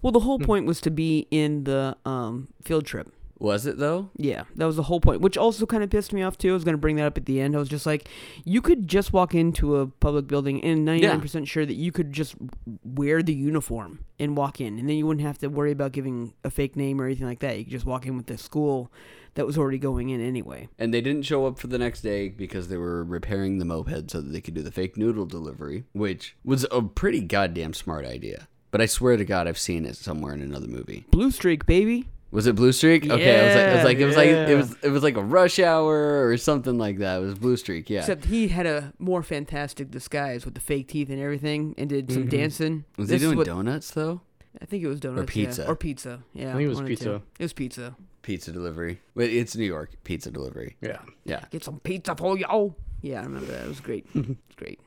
[0.00, 3.12] Well, the whole point was to be in the um, field trip.
[3.42, 4.08] Was it though?
[4.16, 6.50] Yeah, that was the whole point, which also kind of pissed me off too.
[6.50, 7.56] I was going to bring that up at the end.
[7.56, 8.08] I was just like,
[8.44, 12.36] you could just walk into a public building and 99% sure that you could just
[12.84, 16.34] wear the uniform and walk in, and then you wouldn't have to worry about giving
[16.44, 17.58] a fake name or anything like that.
[17.58, 18.92] You could just walk in with the school
[19.34, 20.68] that was already going in anyway.
[20.78, 24.12] And they didn't show up for the next day because they were repairing the moped
[24.12, 28.04] so that they could do the fake noodle delivery, which was a pretty goddamn smart
[28.04, 28.46] idea.
[28.72, 31.04] But I swear to God, I've seen it somewhere in another movie.
[31.10, 32.08] Blue streak, baby.
[32.32, 33.10] Was it Blue Streak?
[33.10, 35.16] Okay, I was like, I was like, it was like, it was, it was like
[35.18, 37.18] a Rush Hour or something like that.
[37.18, 38.00] It was Blue Streak, yeah.
[38.00, 42.10] Except he had a more fantastic disguise with the fake teeth and everything, and did
[42.10, 42.30] some Mhm.
[42.30, 42.84] dancing.
[42.96, 44.22] was This he doing what- dothink though?
[44.62, 45.36] I think it was donuts.
[45.36, 45.44] yeah.
[45.44, 45.68] pizza.
[45.68, 46.20] Or pizza.
[46.32, 46.48] Yeah.
[46.48, 47.04] I think it was one of the two.
[47.04, 47.22] pizza.
[47.38, 47.96] It was pizza.
[48.22, 49.00] Pizza delivery.
[49.14, 49.90] But it's New York.
[50.04, 50.76] Pizza delivery.
[50.80, 50.98] Yeah.
[51.26, 51.44] Yeah.
[51.50, 52.76] Get some pizza for y'all.
[53.02, 53.64] Yeah, I remember that.
[53.64, 54.06] It was great.
[54.14, 54.80] it's great.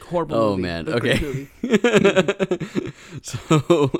[0.00, 0.36] Horrible.
[0.36, 0.88] Oh, movie, man.
[0.88, 1.48] Okay.
[3.22, 3.90] so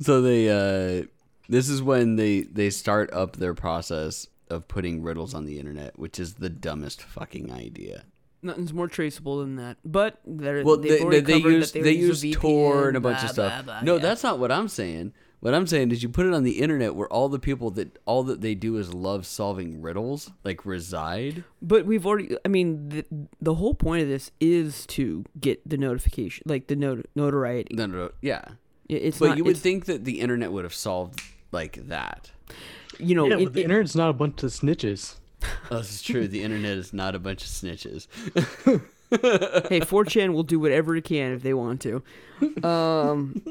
[0.00, 1.06] so they uh
[1.48, 5.98] this is when they they start up their process of putting riddles on the internet
[5.98, 8.04] which is the dumbest fucking idea
[8.42, 9.78] Nothing's more traceable than that.
[9.86, 13.20] But they're well they, already they, they use they use use tor and a bunch
[13.20, 14.02] blah, of stuff blah, blah, no yeah.
[14.02, 15.14] that's not what i'm saying
[15.44, 17.98] what i'm saying is you put it on the internet where all the people that
[18.06, 22.36] all that they do is love solving riddles like reside But we've already.
[22.44, 23.04] I mean, the,
[23.40, 27.74] the whole point of this is to get the notification, like the not- notoriety.
[27.74, 28.42] no no, no yeah
[28.88, 31.20] It's but not, you would think that the internet would have solved
[31.52, 32.30] like that
[32.98, 35.16] you know, yeah, it- but the it- internet's not a bunch of snitches.
[35.70, 38.06] oh, this is true the internet is not a bunch of snitches
[39.68, 42.02] hey, 4chan will do whatever it can if they want to.
[42.64, 43.42] Um,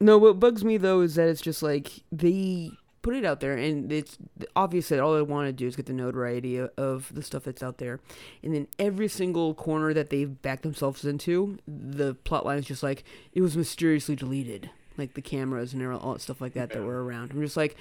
[0.00, 2.70] no, what bugs me though is that it's just like they
[3.02, 4.18] put it out there, and it's
[4.56, 7.44] obvious that all they want to do is get the notoriety of, of the stuff
[7.44, 8.00] that's out there,
[8.42, 12.82] and then every single corner that they've backed themselves into, the plot line is just
[12.82, 16.82] like it was mysteriously deleted, like the cameras and all that stuff like that that
[16.82, 17.30] were around.
[17.30, 17.76] I'm just like.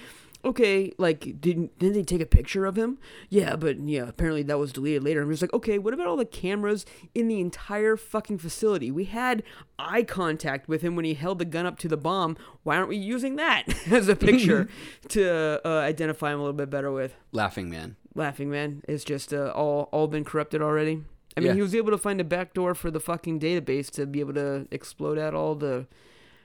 [0.45, 2.99] Okay, like didn't didn't they take a picture of him?
[3.29, 5.23] Yeah, but yeah, apparently that was deleted later.
[5.23, 6.85] I'm just like, okay, what about all the cameras
[7.15, 8.91] in the entire fucking facility?
[8.91, 9.41] We had
[9.79, 12.37] eye contact with him when he held the gun up to the bomb.
[12.61, 14.69] Why aren't we using that as a picture
[15.09, 17.15] to uh, identify him a little bit better with?
[17.31, 17.95] Laughing man.
[18.13, 21.01] Laughing man, it's just uh, all all been corrupted already.
[21.35, 21.53] I mean, Yeah.
[21.55, 24.67] he was able to find a backdoor for the fucking database to be able to
[24.71, 25.87] explode out all the.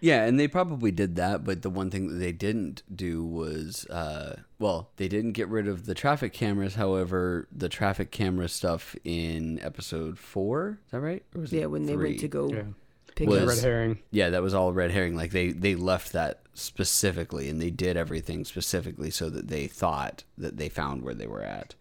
[0.00, 3.84] Yeah, and they probably did that, but the one thing that they didn't do was,
[3.86, 6.74] uh, well, they didn't get rid of the traffic cameras.
[6.76, 11.22] However, the traffic camera stuff in episode four, is that right?
[11.34, 12.62] Or was Yeah, it when they went to go Yeah.
[13.14, 13.98] pick Was- his- Red herring.
[14.10, 15.16] Yeah, that was all red herring.
[15.16, 20.24] Like they they left that specifically, and they did everything specifically so that they thought
[20.38, 21.74] that they found where they were at.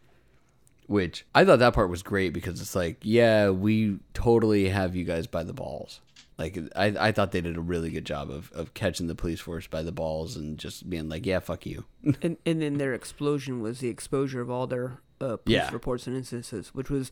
[0.88, 5.04] Which I thought that part was great because it's like, yeah, we totally have you
[5.06, 6.02] guys by the balls.
[6.40, 9.42] Like I, I thought they did a really good job of, of catching the police
[9.42, 11.84] force by the balls and just being like, yeah, fuck you.
[12.24, 15.70] and and then their explosion was the exposure of all their uh, police Yeah.
[15.72, 17.12] reports and instances, which was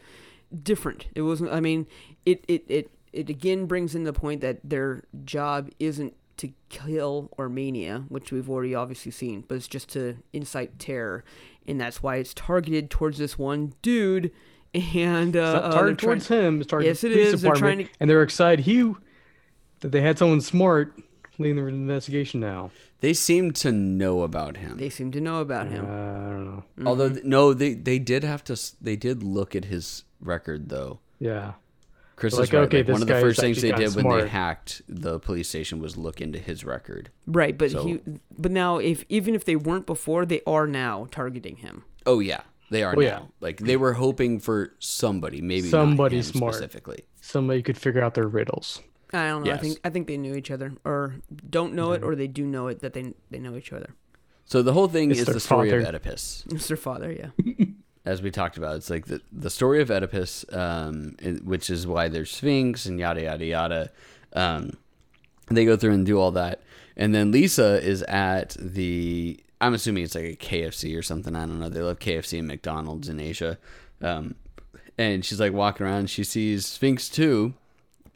[0.63, 1.07] different.
[1.13, 1.51] It wasn't.
[1.51, 1.88] I mean,
[2.25, 7.30] it it it it again brings in the point that their job isn't to kill
[7.38, 11.23] or mania, which we've already obviously seen, but it's just to incite terror,
[11.67, 14.32] and that's why it's targeted towards this one dude.
[14.73, 16.61] And uh, It's not uh, targeted they're trying- towards him.
[16.61, 17.41] It's targeted Yes, it the police is.
[17.41, 18.65] They're trying to- and they're excited.
[18.65, 18.93] He
[19.82, 20.93] that they had someone smart
[21.39, 22.71] leading the investigation now.
[22.99, 24.78] They seem to know about him.
[24.78, 25.86] They seem to know about Uh, him.
[25.86, 26.63] I don't know.
[26.89, 28.59] Although th- no, they they did have to.
[28.82, 30.99] They did look at his record though.
[31.19, 31.53] Yeah.
[32.15, 32.63] Chris Like, is right.
[32.63, 35.47] okay, like, one of the first things they did kinda when they hacked the police
[35.49, 37.11] station was look into his record.
[37.28, 37.99] Right, but So- he,
[38.36, 41.84] but now if even if they weren't before, they are now targeting him.
[42.07, 43.05] Oh yeah, they are Oh, now.
[43.05, 43.19] yeah.
[43.39, 46.55] Like they were hoping for somebody, maybe Somebody not him smart.
[46.55, 47.05] specifically.
[47.21, 48.82] Somebody could figure out their riddles.
[49.14, 49.53] I don't know.
[49.53, 51.16] I think I think they knew each other, or
[51.49, 53.89] don't know it, or they do know it that they they know each other.
[54.45, 55.86] So the whole thing It's is the story of.
[55.86, 57.66] Oedipus, It's their father, yeah.
[58.05, 58.78] as we talked about.
[58.78, 62.99] It's like the the story of Oedipus, um, in- which is why there's Sphinx and
[62.99, 63.91] yada yada yada.
[64.34, 64.72] Um,
[65.49, 66.62] they go through and do all that,
[66.95, 69.39] and then Lisa is at the.
[69.60, 71.36] I'm assuming it's like a KFC or something.
[71.36, 71.70] I don't know.
[71.70, 73.58] They love KFC and McDonald's in Asia,
[74.01, 74.36] um,
[74.97, 75.99] and she's like walking around.
[75.99, 77.53] And she sees Sphinx too,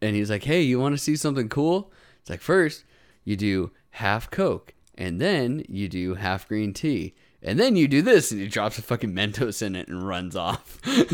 [0.02, 1.92] and he's like, "Hey, you want to see something cool?"
[2.22, 2.84] It's like first
[3.24, 8.02] you do half Coke, and then you do half green tea, and then you do
[8.02, 10.80] this, and he drops a fucking Mentos in it and runs off.
[10.86, 11.10] and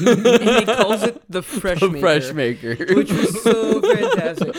[0.59, 2.75] he calls it the fresh The maker, fresh maker.
[2.95, 4.55] which was so fantastic.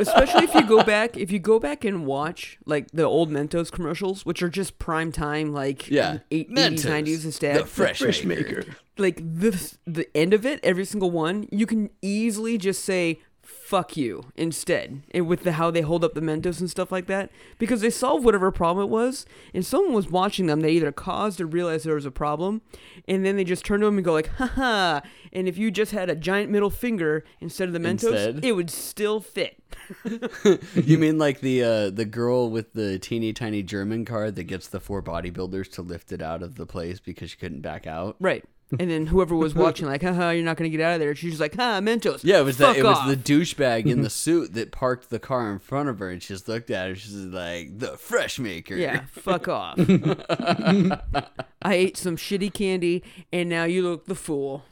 [0.00, 3.70] Especially if you go back, if you go back and watch like the old Mentos
[3.70, 6.18] commercials, which are just prime time, like Yeah.
[6.30, 7.68] eight- Mentos, 80s, 90s the instead.
[7.68, 8.64] fresh, maker.
[8.98, 13.18] like this the end of it every single one you can easily just say
[13.64, 17.06] fuck you instead and with the how they hold up the mentos and stuff like
[17.06, 20.92] that because they solved whatever problem it was and someone was watching them they either
[20.92, 22.60] caused or realized there was a problem
[23.08, 25.00] and then they just turn to them and go like haha
[25.32, 28.44] and if you just had a giant middle finger instead of the mentos Instead.
[28.44, 29.58] it would still fit
[30.74, 34.68] you mean like the uh, the girl with the teeny tiny German car that gets
[34.68, 38.16] the four bodybuilders to lift it out of the place because she couldn't back out?
[38.20, 38.44] right
[38.78, 41.32] and then whoever was watching like haha you're not gonna get out of there she's
[41.32, 42.68] just like ha mentos Yeah, it was that.
[42.68, 45.98] Fuck It was the douchebag in the suit that parked the car in front of
[45.98, 46.94] her, and she just looked at her.
[46.94, 49.78] She's like, "The fresh maker." Yeah, fuck off.
[49.78, 53.02] I ate some shitty candy,
[53.32, 54.64] and now you look the fool.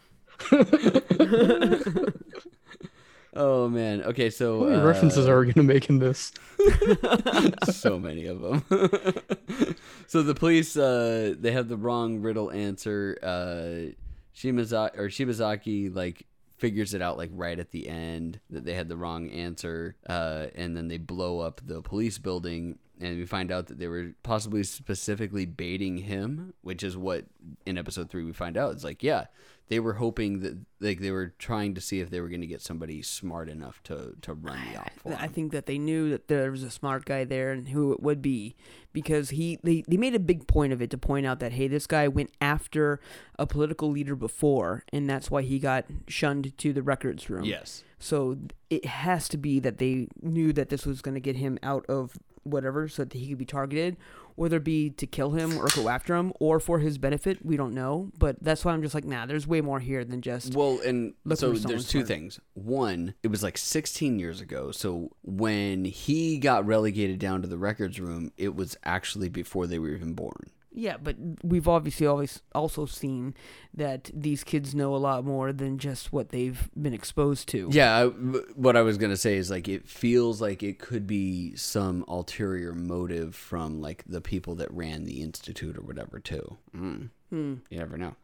[3.35, 4.03] Oh man.
[4.03, 6.33] Okay, so How many uh, references are we going to make in this?
[7.73, 8.63] so many of them.
[10.07, 13.19] so the police, uh, they have the wrong riddle answer.
[13.23, 13.93] Uh,
[14.37, 16.27] Shimazaki or Shibazaki like
[16.59, 20.47] figures it out like right at the end that they had the wrong answer, uh,
[20.55, 22.79] and then they blow up the police building.
[23.01, 27.25] And we find out that they were possibly specifically baiting him, which is what
[27.67, 28.73] in episode three we find out.
[28.75, 29.25] It's like, yeah,
[29.73, 32.47] they were hoping that like they were trying to see if they were going to
[32.47, 36.11] get somebody smart enough to to run the op for I think that they knew
[36.11, 38.55] that there was a smart guy there and who it would be
[38.93, 41.69] because he they, they made a big point of it to point out that hey
[41.69, 43.01] this guy went after
[43.39, 47.45] a political leader before and that's why he got shunned to the records room.
[47.45, 47.83] Yes.
[47.99, 48.37] So
[48.69, 51.87] it has to be that they knew that this was going to get him out
[51.87, 53.97] of whatever so that he could be targeted
[54.35, 57.45] whether it be to kill him or go after him or for his benefit.
[57.45, 59.27] We don't know, but that's why I'm just like, nah.
[59.27, 60.55] There's way more here than just.
[60.55, 62.41] Well, and so there's two things.
[62.55, 64.71] One, it was like 16 years ago.
[64.73, 69.79] So when he got relegated down to the records room, it was actually before they
[69.79, 70.51] were even born.
[70.75, 73.35] Yeah, but we've obviously always also seen
[73.75, 77.69] that these kids know a lot more than just what they've been exposed to.
[77.71, 78.07] Yeah, I,
[78.55, 82.73] what I was gonna say is like it feels like it could be some ulterior
[82.73, 86.57] motive from like the people that ran the institute or whatever too.
[86.75, 87.11] Mm.
[87.31, 87.55] Hmm.
[87.71, 88.15] You never know.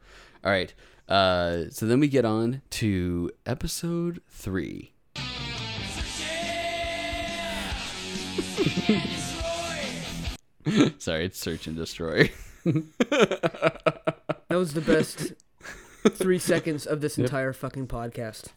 [0.43, 0.73] All right,
[1.07, 4.93] uh, so then we get on to episode three.
[10.97, 12.31] Sorry, it's search and destroy.
[14.49, 15.33] That was the best
[16.17, 18.47] three seconds of this entire fucking podcast.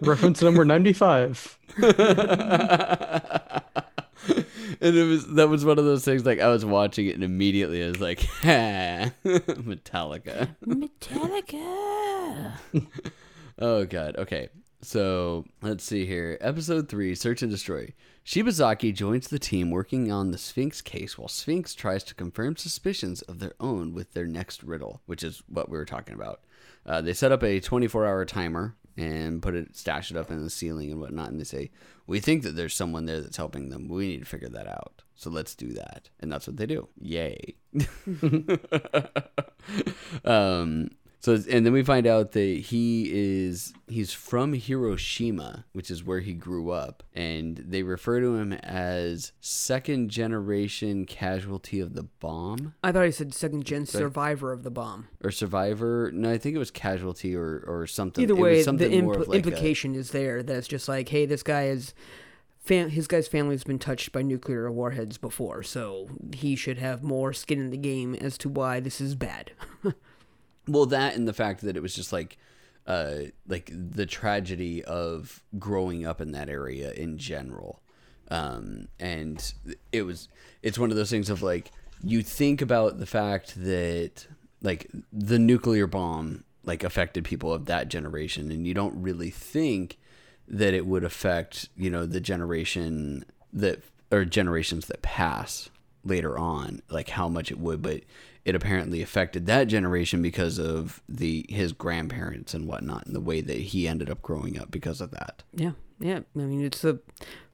[0.00, 1.58] Reference number 95.
[1.76, 1.90] and
[4.80, 7.82] it was that was one of those things like I was watching it and immediately
[7.82, 10.54] I was like, ha, Metallica.
[10.64, 12.52] Metallica.
[13.58, 14.16] Oh god.
[14.18, 14.50] Okay.
[14.82, 16.38] So let's see here.
[16.40, 17.92] Episode three: Search and Destroy.
[18.24, 23.22] Shibazaki joins the team working on the Sphinx case, while Sphinx tries to confirm suspicions
[23.22, 26.40] of their own with their next riddle, which is what we were talking about.
[26.86, 30.50] Uh, they set up a 24-hour timer and put it, stash it up in the
[30.50, 31.70] ceiling and whatnot, and they say,
[32.06, 33.88] "We think that there's someone there that's helping them.
[33.88, 35.02] We need to figure that out.
[35.14, 36.88] So let's do that." And that's what they do.
[37.00, 37.56] Yay.
[40.24, 40.90] um
[41.22, 46.20] so and then we find out that he is he's from Hiroshima, which is where
[46.20, 52.74] he grew up, and they refer to him as second generation casualty of the bomb
[52.82, 55.08] I thought he said second gen survivor of the bomb.
[55.22, 56.10] or survivor.
[56.12, 58.22] No, I think it was casualty or or something.
[58.22, 60.68] Either It was way, the something more impl- like a- implication is there that it's
[60.68, 61.94] just like, hey, this guy is.
[62.64, 67.32] Fam- his guy's family's been touched by nuclear warheads before, so he should have more
[67.32, 69.50] skin in the game as to why this is bad.
[70.68, 72.38] Well, that and the fact that it was just like,
[72.86, 77.80] uh, like the tragedy of growing up in that area in general,
[78.30, 79.52] um, and
[79.92, 80.28] it was
[80.62, 81.70] it's one of those things of like
[82.02, 84.26] you think about the fact that
[84.62, 89.98] like the nuclear bomb like affected people of that generation, and you don't really think
[90.48, 95.70] that it would affect you know the generation that or generations that pass
[96.04, 98.00] later on like how much it would but
[98.44, 103.40] it apparently affected that generation because of the his grandparents and whatnot and the way
[103.40, 106.20] that he ended up growing up because of that Yeah, yeah.
[106.36, 106.98] I mean, it's a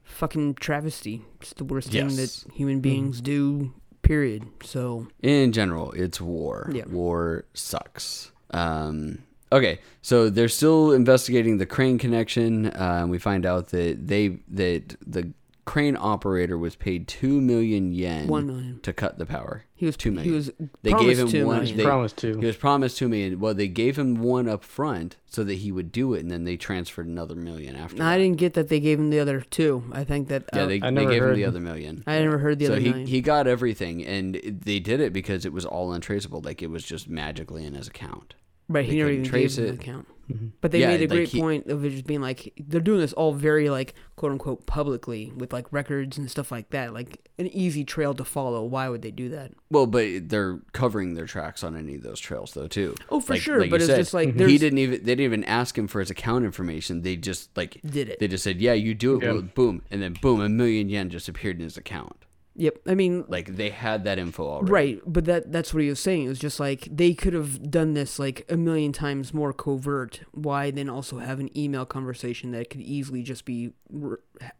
[0.03, 1.21] fucking travesty.
[1.41, 3.73] It's the worst thing that human beings do.
[4.01, 4.47] Period.
[4.63, 6.85] So in general it's war Yeah.
[6.85, 9.19] war sucks um
[9.51, 14.95] okay so they're still investigating the crane connection uh, we find out that they that
[15.05, 15.31] the
[15.65, 18.79] crane operator was paid 2 million yen one million.
[18.81, 20.31] to cut the power He was two million.
[20.31, 20.51] He was
[20.81, 21.77] They promised gave him two one- million.
[21.77, 22.39] they- Promised to.
[22.39, 23.39] He was promised two million.
[23.39, 26.43] Well, they gave him one up front so that he would do it, and then
[26.43, 28.01] they transferred another million after.
[28.01, 29.83] I didn't get that they gave him the other two.
[29.91, 32.03] I think that Yeah, uh, they, I they never gave him heard- the other million.
[32.07, 33.07] I never heard the so other he million.
[33.07, 36.41] he got everything, and it- they did it because it was all untraceable.
[36.41, 38.33] Like it was just magically in his account.
[38.67, 39.75] right, they he never couldn't even trace gave him it.
[39.75, 40.07] an account.
[40.29, 40.51] Mhm.
[40.61, 42.79] But they Yeah, made a like great he- point of it just being like they're
[42.81, 46.93] doing this all very like quote unquote publicly with like records and stuff like that,
[46.93, 48.63] like an easy trail to follow.
[48.63, 49.53] Why would they do that?
[49.71, 52.95] Well, but they're covering their tracks on any of those trails, though, too.
[53.09, 53.59] Oh, for Like- sure.
[53.59, 55.99] like but it's said, just like he didn't even they didn't even ask him for
[55.99, 57.01] his account information.
[57.01, 58.19] They just like did it.
[58.19, 59.41] they just said, "Yeah, you do it." Yeah.
[59.55, 62.25] Boom, and then boom, a million yen just appeared in his account.
[62.59, 62.79] Yep.
[62.87, 64.71] I mean, Like they had that info already.
[64.71, 66.25] Right, but that that's what he was saying.
[66.25, 70.21] It was just like they could have done this like a million times more covert.
[70.33, 73.71] Why then also have an email conversation that could easily just be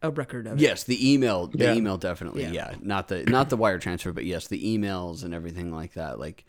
[0.02, 0.60] a record of it?
[0.60, 1.74] Yes, the email, the Yeah.
[1.74, 2.52] email definitely, Yeah.
[2.52, 2.74] yeah.
[2.80, 6.18] Not the not the wire transfer, but yes, the emails and everything like that.
[6.18, 6.46] Like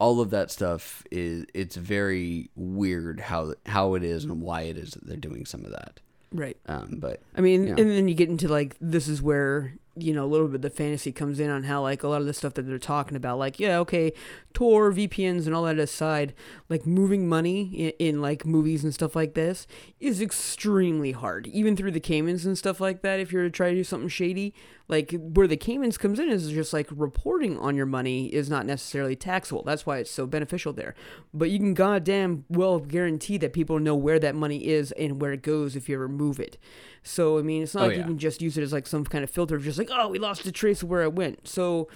[0.00, 4.78] all of that stuff is it's very weird how how it is and why it
[4.78, 6.00] is that they're doing some of that.
[6.32, 6.56] Right.
[6.66, 7.74] Um, but I mean, Yeah.
[7.78, 10.62] and then you get into like this is where you know a little bit of
[10.62, 13.16] the fantasy comes in on how like a lot of the stuff that they're talking
[13.16, 14.12] about, like yeah, okay,
[14.52, 16.34] Tor, VPNs, and all that aside,
[16.68, 19.66] like moving money in, in like movies and stuff like this
[20.00, 23.20] is extremely hard, even through the Caymans and stuff like that.
[23.20, 24.54] If you're to try to do something shady,
[24.88, 28.66] like where the Caymans comes in is just like reporting on your money is not
[28.66, 29.62] necessarily taxable.
[29.62, 30.94] That's why it's so beneficial there.
[31.32, 35.32] But you can goddamn well guarantee that people know where that money is and where
[35.32, 36.58] it goes if you ever move it.
[37.04, 39.04] So I mean, it's not Oh, like you can just use it as like some
[39.04, 41.46] kind of filter, of just like oh, we lost a trace of where it went.
[41.46, 41.88] So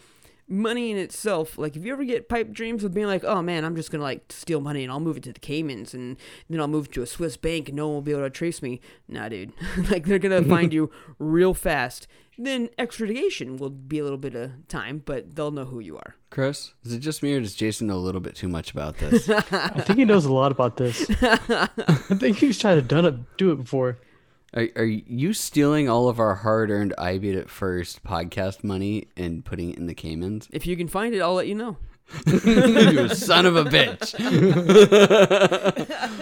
[0.50, 3.64] money in itself, like if you ever get pipe dreams of being like, oh man,
[3.64, 6.16] I'm just gonna like steal money and I'll move it to the Caymans and
[6.48, 8.62] then I'll move to a Swiss bank and no one will be able to trace
[8.62, 8.80] me.
[9.08, 9.52] Nah, dude.
[9.90, 12.06] like they're gonna find you real fast.
[12.40, 16.14] Then extradition will be a little bit of time, but they'll know who you are.
[16.30, 18.96] Chris, is it just me or does Jason know a little bit too much about
[18.98, 19.28] this?
[19.30, 21.04] I think he knows a lot about this.
[21.20, 21.66] I
[22.14, 23.98] think he's tried to done it, do it before.
[24.54, 29.44] Are, are you stealing all of our hard-earned I Beat It First podcast money and
[29.44, 30.48] putting it in the Caymans?
[30.50, 31.76] If you can find it, I'll let you know.
[32.26, 34.14] you son of a bitch.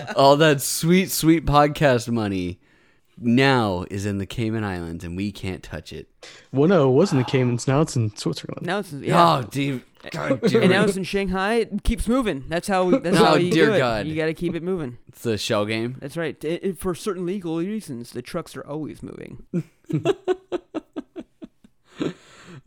[0.17, 2.59] All that sweet, sweet podcast money
[3.19, 6.09] now is in the Cayman Islands and we can't touch it.
[6.53, 7.69] Well, no, it was in the Caymans.
[7.69, 8.67] Now it's in Switzerland.
[8.67, 9.39] Now it's yeah.
[9.39, 9.83] Oh, dude.
[10.11, 11.55] God damn and now it's in Shanghai.
[11.55, 12.45] It keeps moving.
[12.49, 12.85] That's how.
[12.85, 13.79] We, that's Oh, how you dear do it.
[13.79, 14.07] God.
[14.07, 14.99] You got to keep it moving.
[15.09, 15.97] It's the shell game.
[16.01, 16.43] That's right.
[16.45, 19.45] It- it- for certain legal reasons, the trucks are always moving.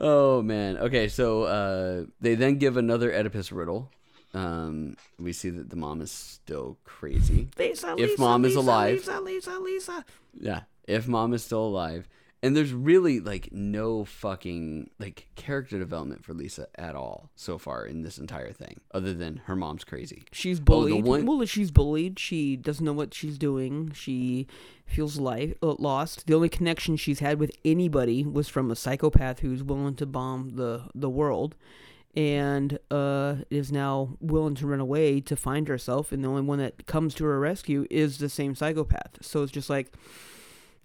[0.02, 0.78] Oh, man.
[0.78, 3.92] Okay, so uh, they then give another Oedipus riddle.
[4.34, 7.50] Um, we see that the mom is still crazy.
[7.58, 8.94] Lisa, If Lisa, mom is Lisa, alive.
[8.96, 10.06] Lisa, Lisa, Lisa.
[10.40, 12.08] Yeah, if mom is still alive.
[12.42, 17.86] And there's really like no fucking like character development for Lisa at all so far
[17.86, 20.24] in this entire thing, other than her mom's crazy.
[20.32, 21.04] She's Oh, bullied.
[21.04, 22.18] one- Well, she's bullied.
[22.18, 23.92] She doesn't know what she's doing.
[23.94, 24.48] She
[24.86, 26.28] feels life uh, lost.
[26.28, 30.52] The only connection she's had with anybody was from a psychopath who's willing to bomb
[30.52, 31.56] the the world,
[32.16, 36.14] and uh, is now willing to run away to find herself.
[36.14, 39.18] And the only one that comes to her rescue is the same psychopath.
[39.22, 39.92] So it's just like.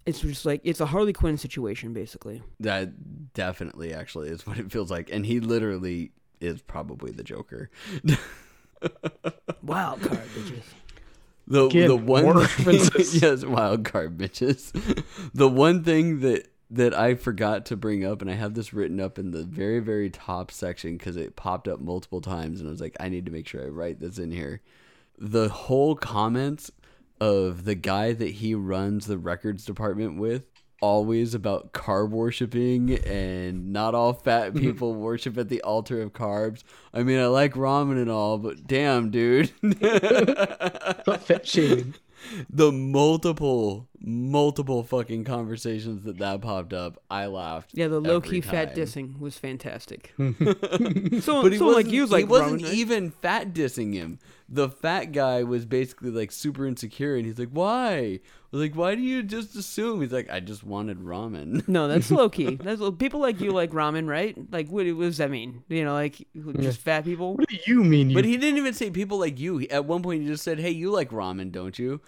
[0.05, 2.43] It's just like it's a Harley Quinn situation, basically.
[2.59, 7.69] That definitely actually is what it feels like, and he literally is probably the Joker.
[9.63, 10.63] Wild card, bitches.
[11.47, 12.81] The Again, the one thing-
[13.21, 14.71] yes, wild card bitches.
[15.33, 18.99] the one thing that that I forgot to bring up, and I have this written
[18.99, 22.71] up in the very very top section because it popped up multiple times, and I
[22.71, 24.61] was like, I need to make sure I write this in here.
[25.17, 26.71] The whole comments
[27.19, 30.47] of the guy that he runs the records department with.
[30.81, 36.63] Always about carb worshiping and not all fat people worship at the altar of carbs.
[36.93, 39.51] I mean, I like ramen and all, but damn, dude.
[39.63, 41.95] Not fat shaming.
[42.49, 48.29] the multiple multiple fucking conversations that that popped up i laughed Yeah, the low every
[48.29, 50.13] key fat dissing was fantastic.
[50.17, 52.73] but someone he someone like wasn't, you was he wasn't Roman, right?
[52.73, 57.49] even fat dissing him the fat guy was basically like super insecure and he's like
[57.49, 58.19] why
[58.51, 62.29] like why do you just assume he's like i just wanted ramen No, that's low
[62.29, 62.55] key.
[62.55, 64.37] That's people like you like ramen, right?
[64.51, 65.63] Like, what, what does that mean?
[65.67, 66.25] You know, like
[66.59, 67.35] just fat people.
[67.35, 68.11] What do you mean?
[68.11, 70.59] You but he didn't even say people like you at one point he just said
[70.59, 72.01] hey you like ramen don't you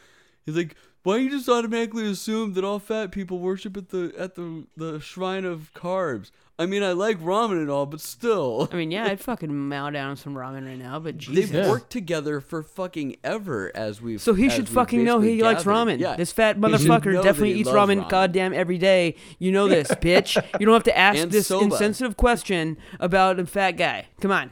[0.46, 0.76] he's like
[1.08, 5.00] why you just automatically assume that all fat people worship at the at the the
[5.00, 9.06] shrine of carbs i mean i like ramen and all but still I mean, yeah,
[9.06, 11.50] I'd fucking mow down some ramen right now, but Jesus.
[11.52, 14.22] They've worked together for fucking ever as we've.
[14.22, 16.00] So he should fucking know he basically likes ramen.
[16.00, 18.10] Yeah, This fat motherfucker definitely eats ramen, ramen.
[18.10, 19.16] goddamn every day.
[19.40, 20.36] You know this, bitch.
[20.60, 21.66] You don't have to ask And this soba.
[21.66, 24.08] insensitive question about a fat guy.
[24.20, 24.52] Come on.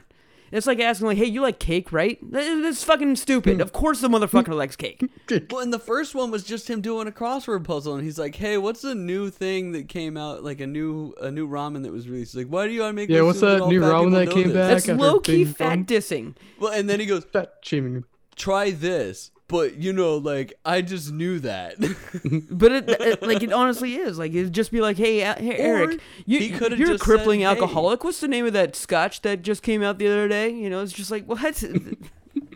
[0.56, 2.18] It's like asking, like, hey, you like cake, right?
[2.32, 3.56] That- That's fucking stupid.
[3.56, 3.60] Hmm.
[3.60, 5.02] Of course the motherfucker likes cake.
[5.50, 8.36] Well, and the first one was just him doing a crossword puzzle, and he's like,
[8.36, 10.42] "Hey, what's the new thing that came out?
[10.44, 12.34] Like a new a new ramen that was released?
[12.34, 13.08] Like, why do you want to make?
[13.10, 14.68] Yeah, me what's that new ramen that came this?" back?
[14.70, 15.84] That's after low key fat fun?
[15.84, 16.36] dissing.
[16.60, 18.04] Well, and then he goes, Fat shaming.
[18.36, 21.76] "Try this." But you know, like I just knew that.
[22.50, 26.00] But it, it like it honestly is like it'd just be like, hey, hey Eric,
[26.24, 28.02] you, he could've you're a crippling said, "Hey." alcoholic.
[28.02, 30.50] What's the name of that scotch that just came out the other day?
[30.50, 31.38] You know, it's just like what?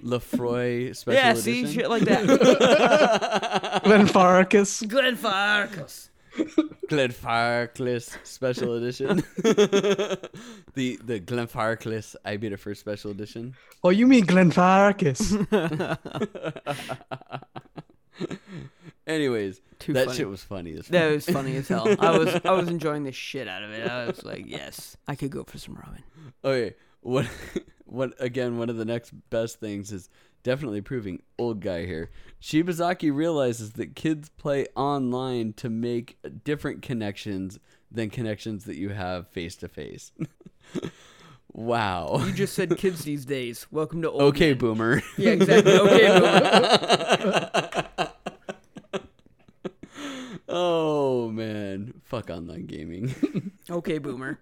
[0.02, 1.66] Lefroy special yeah, edition.
[1.66, 2.24] see shit like that.
[3.84, 4.86] Glenfarcus.
[4.86, 6.09] Glenfarclas.
[6.88, 9.16] Glenfarclas special edition.
[10.74, 13.54] the the Glenfarclas I beat it for special edition.
[13.84, 15.20] Oh, you mean Glenfarcus?
[19.06, 20.16] Anyways, Too that funny.
[20.18, 20.88] shit was funny as fuck.
[20.88, 21.88] That was funny as hell.
[21.98, 23.88] I was I was enjoying the shit out of it.
[23.88, 26.02] I was like, yes, I could go for some ramen.
[26.44, 27.26] Okay, what
[27.86, 28.58] what again?
[28.58, 30.08] One of the next best things is
[30.42, 32.10] definitely proving old guy here.
[32.40, 37.58] Shibazaki realizes that kids play online to make different connections
[37.90, 40.12] than connections that you have face to face.
[41.52, 42.22] Wow.
[42.24, 43.66] You just said kids these days.
[43.70, 44.22] Welcome to old.
[44.22, 44.58] Okay, men.
[44.58, 45.02] boomer.
[45.16, 45.72] Yeah, exactly.
[45.72, 48.08] Okay, boomer.
[50.48, 53.14] oh man, fuck online gaming.
[53.70, 54.40] Okay, boomer.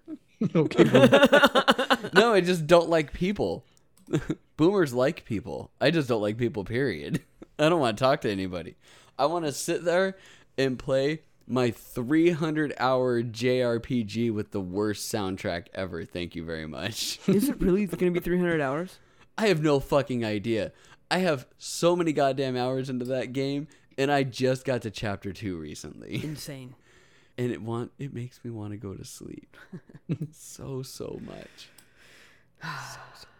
[0.55, 0.83] okay.
[0.85, 3.63] well, no, I just don't like people.
[4.57, 5.71] Boomers like people.
[5.79, 7.21] I just don't like people, period.
[7.59, 8.75] I don't want to talk to anybody.
[9.17, 10.17] I want to sit there
[10.57, 16.05] and play my 300 hour JRPG with the worst soundtrack ever.
[16.05, 17.19] Thank you very much.
[17.27, 18.99] Is it really going to be 300 hours?
[19.37, 20.71] I have no fucking idea.
[21.11, 25.33] I have so many goddamn hours into that game, and I just got to chapter
[25.33, 26.75] two recently, Insane.
[27.37, 29.57] and it want it makes me want to go to sleep,
[30.31, 31.69] so so much,
[32.61, 33.38] so so much.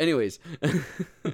[0.00, 0.38] Anyways,
[1.24, 1.32] all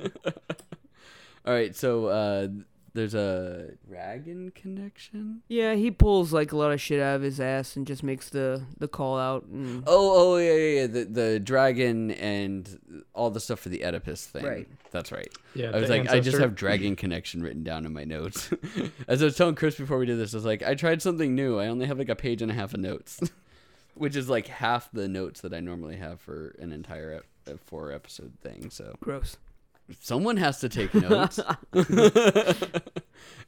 [1.52, 1.74] right.
[1.74, 2.48] So uh,
[2.94, 5.42] there's a dragon connection.
[5.48, 8.28] Yeah, he pulls like a lot of shit out of his ass and just makes
[8.30, 9.44] the the call out.
[9.44, 10.86] And Oh, oh yeah, yeah, yeah.
[10.86, 14.44] The the dragon and all the stuff for the Oedipus thing.
[14.44, 14.68] Right.
[14.92, 15.28] That's right.
[15.54, 18.50] Yeah, I was the like, I just have dragon connection written down in my notes.
[19.08, 21.34] As I was telling Chris before we did this, I was like, I tried something
[21.34, 21.58] new.
[21.58, 23.20] I only have like a page and a half of notes,
[23.94, 27.12] which is like half the notes that I normally have for an entire
[27.48, 28.70] uh, four episode thing.
[28.70, 29.36] So gross.
[30.00, 31.38] someone has to take notes.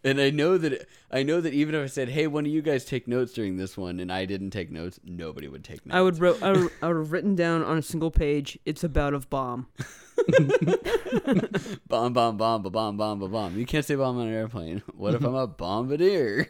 [0.05, 2.63] and I know that I know that even if I said, "Hey, one of you
[2.63, 5.97] guys take notes during this one," and I didn't take notes, nobody would take notes.
[5.97, 8.59] I would wrote I would, I would have written down on a single page.
[8.65, 9.67] It's about a bomb.
[11.89, 13.59] bomb, bomb, bomb, ba bomb, bomb, ba bomb.
[13.59, 14.83] You can't say bomb on an airplane.
[14.95, 16.49] What if I'm a bombardier?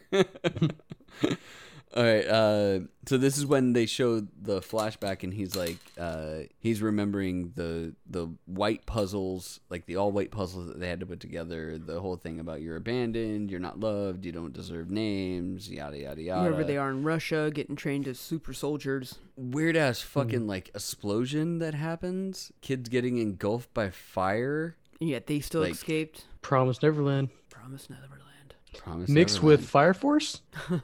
[1.96, 2.26] All right.
[2.26, 7.52] Uh, so this is when they show the flashback, and he's like, uh, he's remembering
[7.56, 11.78] the the white puzzles, like the all white puzzles that they had to put together.
[11.78, 16.20] The whole thing about you're abandoned, you're not loved, you don't deserve names, yada yada
[16.20, 16.42] yada.
[16.42, 19.18] Wherever they are in Russia, getting trained as super soldiers.
[19.36, 22.52] Weird ass fucking like explosion that happens.
[22.60, 24.76] Kids getting engulfed by fire.
[25.00, 26.26] And yet they still Like- escaped.
[26.42, 28.54] Promise Neverland Promise Neverland.
[28.76, 29.60] Promise mixed Neverland.
[29.60, 30.42] with Fire Force.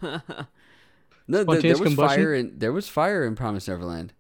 [1.29, 2.23] No, th- there was combustion?
[2.23, 4.13] fire in there was fire in Promise Neverland.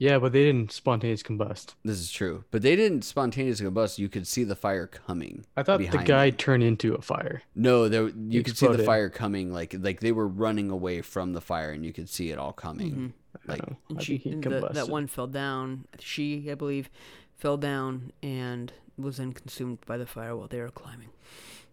[0.00, 1.74] Yeah, but they didn't spontaneous combust.
[1.84, 3.98] This is true, but they didn't spontaneously combust.
[3.98, 5.44] You could see the fire coming.
[5.56, 6.36] I thought the guy them.
[6.36, 7.42] turned into a fire.
[7.56, 9.52] No, there you could see the fire coming.
[9.52, 12.52] Like like they were running away from the fire, and you could see it all
[12.52, 13.12] coming.
[13.46, 15.86] Like Oh, And she, and the, that one fell down.
[15.98, 16.90] She, I believe,
[17.36, 21.10] fell down and was then consumed by the fire while they were climbing.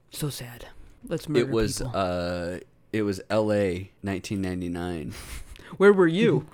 [0.09, 0.67] So sad.
[1.07, 1.91] Let's murder it was people.
[1.93, 2.57] uh
[2.95, 3.91] it was L.A.
[4.01, 5.13] 1999.
[5.77, 6.47] Where were you?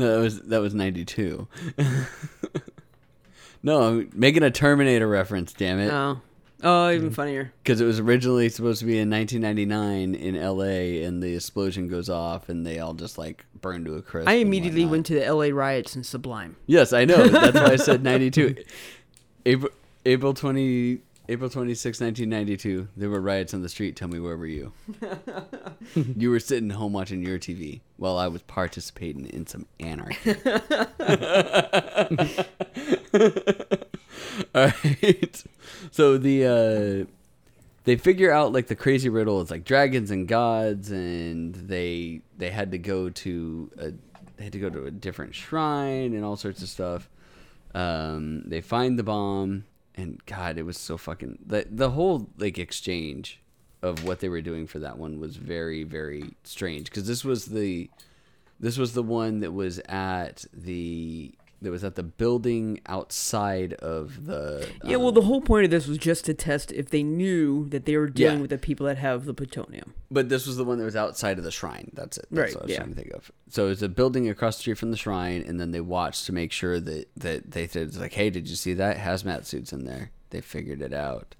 [0.00, 1.46] No, that was that was 92.
[3.62, 5.52] no, I'm making a Terminator reference.
[5.52, 5.92] Damn it.
[5.92, 6.22] oh,
[6.62, 7.14] oh, even mm.
[7.14, 7.52] funnier.
[7.62, 12.08] because it was originally supposed to be in 1999 in LA, and the explosion goes
[12.08, 14.26] off, and they all just like burn to a crisp.
[14.26, 15.52] I immediately went to the L.A.
[15.52, 16.56] riots in Sublime.
[16.66, 17.28] Yes, I know.
[17.28, 18.56] That's why I said 92.
[19.44, 19.70] April
[20.06, 21.00] April 20
[21.30, 22.88] April 26, 1992.
[22.96, 23.94] There were riots on the street.
[23.94, 24.72] Tell me where were you?
[25.94, 30.34] you were sitting home watching your TV while I was participating in some anarchy.
[34.56, 35.44] All right.
[35.92, 37.10] So the uh
[37.84, 42.50] they figure out like the crazy riddle it's like dragons and gods and they they
[42.50, 43.92] had to go to a
[44.36, 47.08] they had to go to a different shrine and all sorts of stuff
[47.74, 49.64] um they find the bomb
[50.00, 53.40] and god it was so fucking the the whole like exchange
[53.82, 56.84] of what they were doing for that one was very very strange.
[56.86, 57.90] Because this was the
[58.58, 64.26] this was the one that was at the that was at the building outside of
[64.26, 67.02] the Yeah, well, um, the whole point of this was just to test if they
[67.02, 68.40] knew that they were dealing Yeah.
[68.42, 69.94] with the people that have the plutonium.
[70.10, 71.90] But this was the one that was outside of the shrine.
[71.94, 72.26] That's it.
[72.30, 72.76] That's Right, what I was yeah.
[72.78, 73.30] trying to think of.
[73.48, 76.32] So it's a building across the street from the shrine, and then they watched to
[76.32, 79.72] make sure that that they said it's like, "Hey, did you see that hazmat suits
[79.72, 81.34] in there?" They figured it out.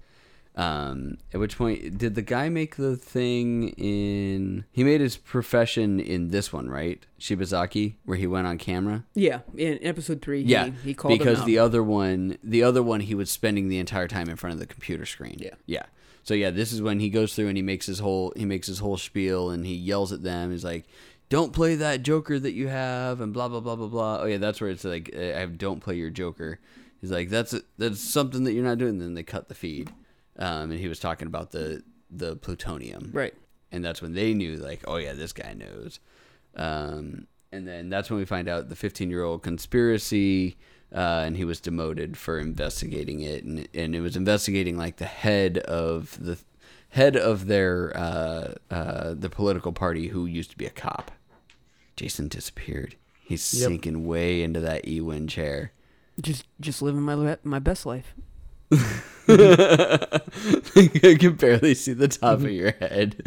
[0.55, 4.65] Um, at which point, did the guy make the thing in?
[4.71, 7.03] He made his profession in this one, right?
[7.19, 9.05] Shibazaki, where he went on camera.
[9.13, 12.99] Yeah, in episode three, Yeah, he, he called because the other one, the other one,
[12.99, 15.37] he was spending the entire time in front of the computer screen.
[15.39, 15.55] Yeah.
[15.65, 15.83] yeah.
[16.23, 18.67] So yeah, this is when he goes through and he makes his whole he makes
[18.67, 20.51] his whole spiel and he yells at them.
[20.51, 20.85] He's like,
[21.29, 24.19] "Don't play that Joker that you have," and blah blah blah blah blah.
[24.21, 26.59] Oh yeah, that's where it's like, I have "Don't play your Joker."
[26.99, 29.91] He's like, "That's that's something that you're not doing." And then they cut the feed,
[30.41, 33.33] um, and he was talking about the the plutonium right.
[33.71, 35.99] and that's when they knew like oh yeah this guy knows
[36.55, 40.57] um, and then that's when we find out the 15 year old conspiracy
[40.93, 45.05] uh, and he was demoted for investigating it and, and it was investigating like the
[45.05, 46.37] head of the
[46.89, 51.11] head of their uh, uh, the political party who used to be a cop
[51.95, 53.67] jason disappeared he's Yep.
[53.69, 55.71] sinking way into that e-win chair
[56.19, 58.13] Just just living my my best life.
[59.27, 60.21] I
[61.19, 63.21] can barely see the top of your head.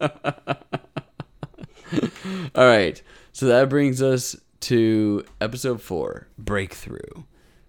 [2.54, 3.02] All right.
[3.32, 7.24] So that brings us to episode four Breakthrough.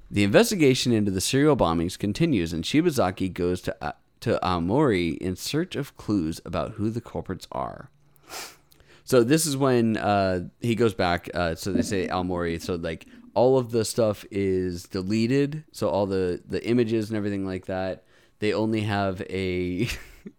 [0.09, 3.75] The investigation into the serial bombings continues, and Shibazaki goes to.
[3.81, 7.89] Uh, to Aomori in search of clues about who the culprits are.
[9.03, 11.29] So this is when uh, he goes back.
[11.33, 12.61] Uh, so they say Aomori.
[12.61, 15.63] So like all of the stuff is deleted.
[15.71, 18.03] So all the the images and everything like that.
[18.39, 19.87] They only have a.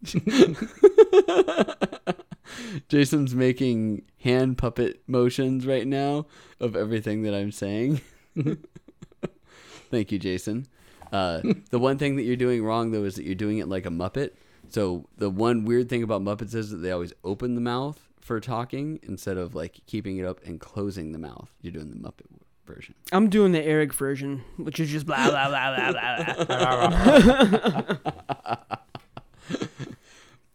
[2.89, 6.27] Jason's making hand puppet motions right now
[6.61, 8.01] of everything that I'm saying.
[9.91, 10.67] Thank you, Jason.
[11.13, 13.87] Uh, the one thing that you're doing wrong though is that you're doing it like
[13.87, 14.31] a Muppet.
[14.69, 18.41] So the one weird thing about Muppets is that they always open the mouth for
[18.41, 21.51] talking instead of like keeping it up and closing the mouth.
[21.61, 22.32] You're doing the Muppet
[22.75, 22.95] version.
[23.13, 27.95] I'm doing the Eric version, which is just blah blah blah blah blah.
[28.05, 28.67] blah.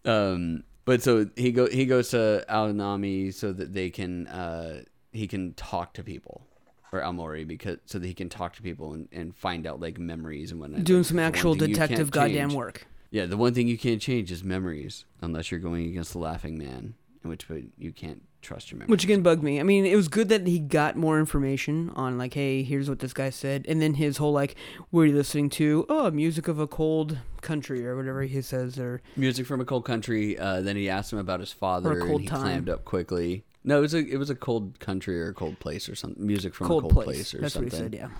[0.04, 5.26] Um, but so he go he goes to Aonami so that they can uh, he
[5.26, 6.46] can talk to people
[6.92, 9.98] or Aomori because so that he can talk to people and, and find out like
[9.98, 10.84] memories and whatnot.
[10.84, 12.86] doing some actual detective goddamn change- work.
[13.10, 16.58] Yeah, the one thing you can't change is memories unless you're going against the Laughing
[16.58, 16.94] Man,
[17.24, 17.46] in which
[17.78, 18.90] you can't trust your memories.
[18.90, 19.60] Which again bugged me.
[19.60, 23.00] I mean, it was good that he got more information on like, hey, here's what
[23.00, 24.54] this guy said, and then his whole like,
[24.90, 25.86] what are you listening to?
[25.88, 29.84] Oh, music of a cold country or whatever he says, or music from a cold
[29.84, 30.38] country.
[30.38, 32.40] Uh, then he asked him about his father, cold and he time.
[32.42, 33.44] clammed up quickly.
[33.64, 36.26] No, it was a it was a cold country or a cold place or something.
[36.26, 37.16] Music from cold, a cold place.
[37.16, 37.70] place, or That's something.
[37.82, 38.10] what he said.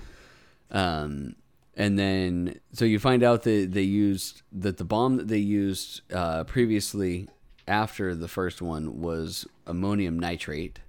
[0.71, 1.01] Yeah.
[1.03, 1.37] Um,
[1.75, 6.03] and then so you find out that they used that the bomb that they used
[6.13, 7.29] uh, previously
[7.69, 10.81] after the first one was ammonium nitrate,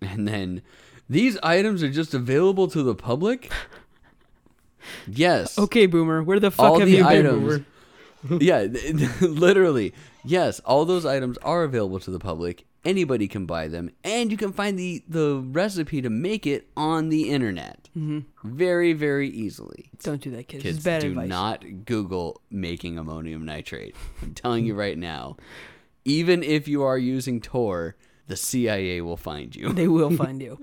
[0.00, 0.62] and then
[1.08, 3.52] these items are just available to the public.
[5.08, 5.58] Yes.
[5.58, 7.64] Okay, Boomer, where the fuck All have the you been, items.
[8.22, 8.38] Boomer?
[8.42, 8.60] yeah,
[9.20, 9.92] literally.
[10.24, 12.64] Yes, all those items are available to the public.
[12.84, 17.08] Anybody can buy them, and you can find the the recipe to make it on
[17.08, 18.20] the internet Mm-hmm.
[18.44, 19.90] very, very easily.
[20.04, 20.62] Don't do that, kids.
[20.62, 21.28] Kids, it's bad do advice.
[21.28, 23.96] not Google making ammonium nitrate.
[24.22, 25.36] I'm telling you right now.
[26.06, 27.96] Even if you are using Tor,
[28.28, 29.72] the CIA will find you.
[29.72, 30.58] They will find you.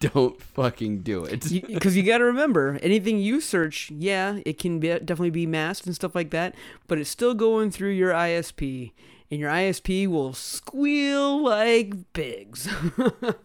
[0.00, 1.42] Don't fucking do it.
[1.66, 5.86] Because you, got to remember, anything you search, yeah, it can be, definitely be masked
[5.86, 6.54] and stuff like that,
[6.86, 8.92] but it's still going through your ISP,
[9.28, 12.68] and your ISP will squeal like pigs.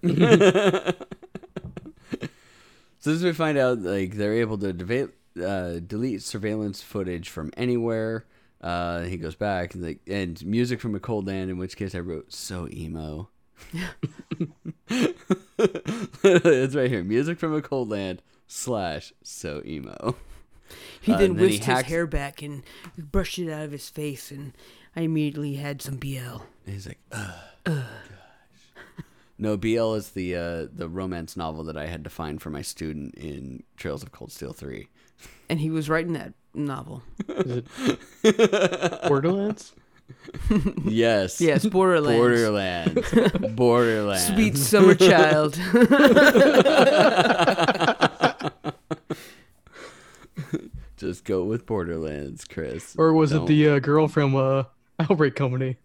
[3.00, 7.52] So as we find out, like they're able to deva- uh, delete surveillance footage from
[7.58, 8.24] anywhere.
[8.64, 11.52] Uh, he goes back and like and music from a cold land.
[11.52, 13.30] In which case, I wrote so emo.
[16.24, 17.04] it's right here.
[17.04, 20.16] Music from a cold land slash so emo.
[21.02, 22.64] he Uh, then and then he whisked hacks- his hair back and
[22.98, 24.54] brushed it out of his face, and
[24.96, 26.42] I immediately had some BL.
[26.66, 27.34] And he's like, Ugh,
[27.66, 27.84] gosh.
[29.38, 32.62] No, BL is the uh, the romance novel that I had to find for my
[32.62, 34.88] student in Trails of Cold Steel three.
[35.50, 37.04] And he was writing that novel.
[37.28, 37.64] Is
[38.24, 39.74] it Borderlands?
[40.86, 41.40] Yes.
[41.40, 42.20] Yes, Borderlands.
[42.20, 43.56] Borderlands.
[43.56, 44.28] Borderlands.
[44.28, 45.58] Sweet summer child.
[50.98, 52.96] Just go with Borderlands, Chris.
[52.98, 53.44] Or was Don't.
[53.44, 54.64] it the uh, girl from uh,
[55.00, 55.78] Outbreak Company?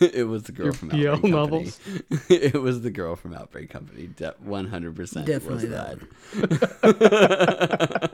[0.00, 1.78] it was the girl your from BL Outbreak novels?
[1.78, 2.36] Company.
[2.36, 4.08] it was the girl from Outbreak Company.
[4.40, 5.26] One hundred percent.
[5.26, 6.00] Definitely was that
[6.82, 8.12] that.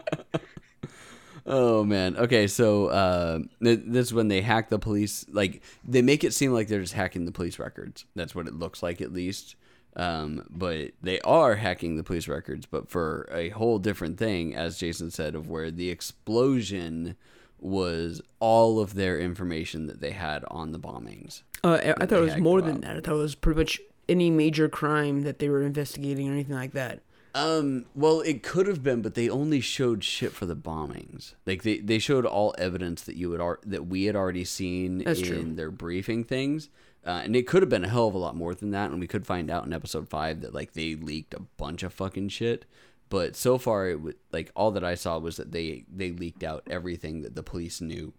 [1.53, 2.17] Oh man.
[2.17, 5.25] Okay, so uh, th- this is when they hack the police.
[5.31, 8.05] Like they make it seem like they're just hacking the police records.
[8.17, 9.57] That's what it looks like, at least.
[9.95, 14.79] Um, but they are hacking the police records, but for a whole different thing, as
[14.79, 17.15] Jason said, of where the explosion
[17.61, 21.43] was all of their information that they had on the bombings.
[21.63, 22.97] Uh, I- I thought it was more than that.
[22.97, 26.57] I thought it was pretty much any major crime that they were investigating or anything
[26.57, 27.03] like that.
[27.35, 31.35] Um, well, it could have been, but they only showed shit for the bombings.
[31.47, 34.99] Like they, they showed all evidence that you had ar- that we had already seen
[34.99, 35.55] That's in true.
[35.55, 36.69] their briefing things.
[37.05, 39.01] Uh, and it could have been a hell of a lot more than that, and
[39.01, 42.29] we could find out in episode five that like they leaked a bunch of fucking
[42.29, 42.65] shit.
[43.09, 46.45] But so far, it was like all that I saw was that they they leaked
[46.45, 48.13] out everything that the police knew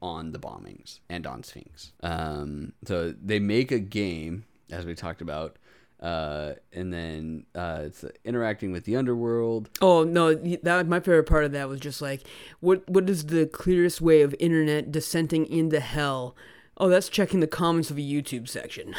[0.00, 1.92] on the bombings and on Sphinx.
[2.02, 5.56] Um, so they make a game, as we talked about,
[6.00, 9.70] uh, and then uh, it's interacting with the underworld.
[9.80, 12.22] Oh no, that my favorite part of that was just like,
[12.60, 16.36] what what is the clearest way of internet descending into hell?
[16.76, 18.94] Oh, that's checking the comments of a YouTube section.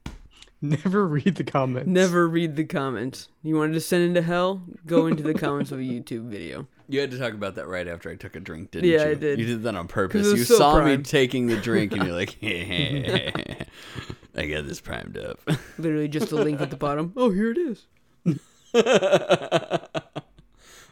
[0.64, 1.90] Never read the comments.
[1.90, 3.28] Never read the comments.
[3.44, 4.64] You want to descend into hell?
[4.86, 6.68] Go into the comments of a YouTube video.
[6.88, 8.94] You had to talk about that right after I took a drink, didn't you?
[8.94, 9.12] Yeah, you?
[9.12, 9.40] I did.
[9.40, 10.26] You did that on purpose.
[10.26, 13.66] You so saw me taking the drink, and you're like, hey,
[14.38, 15.42] I got this primed up.
[15.78, 17.12] Literally just a link at the bottom.
[17.18, 17.86] Oh, here it is.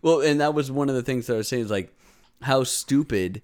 [0.01, 1.95] Well, and that was one of the things that I was saying is like
[2.41, 3.41] how stupid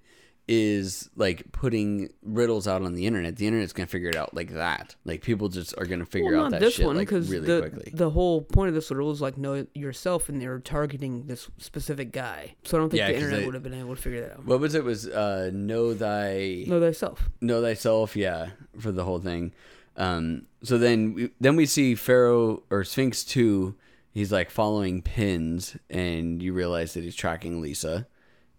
[0.48, 3.36] is like putting riddles out on the internet.
[3.36, 4.96] The internet's gonna figure it out like that.
[5.04, 7.60] Like people just are gonna figure well, out that this shit one like really the
[7.60, 7.92] quickly.
[7.94, 12.12] the whole point of this riddle is like know yourself, and they're targeting this specific
[12.12, 12.54] guy.
[12.64, 14.44] So I don't think Yeah, the internet would have been able to figure that out.
[14.46, 14.82] what was it?
[14.82, 17.28] Was uh, know thy know thyself.
[17.42, 18.16] know thyself?
[18.16, 19.52] Yeah, for the whole thing.
[19.96, 23.76] Um, so then we, then we see Pharaoh or Sphinx two.
[24.12, 28.06] He's like following pins, and you realize that he's tracking Lisa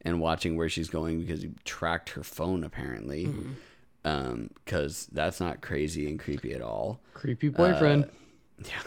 [0.03, 3.27] and watching where she's going because he tracked her phone apparently.
[3.27, 4.45] Mm-hmm.
[4.65, 6.99] Because that's not crazy and creepy at all.
[7.13, 8.09] Creepy boyfriend.
[8.65, 8.81] Yeah.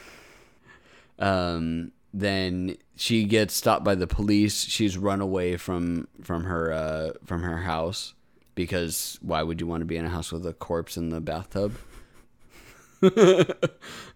[1.18, 4.64] Um, then she gets stopped by the police.
[4.64, 8.14] She's run away from from her uh, from her house
[8.54, 11.20] because why would you want to be in a house with a corpse in the
[11.20, 11.74] bathtub?
[13.02, 13.10] I'm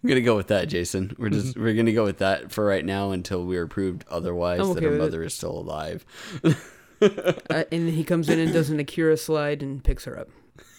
[0.07, 1.15] gonna go with that, Jason.
[1.19, 4.61] We're just we're gonna go with that for right now until we are proved otherwise
[4.61, 6.05] I'm that her mother is still alive.
[7.01, 10.29] Uh, and he comes in and does an Akira slide and picks her up.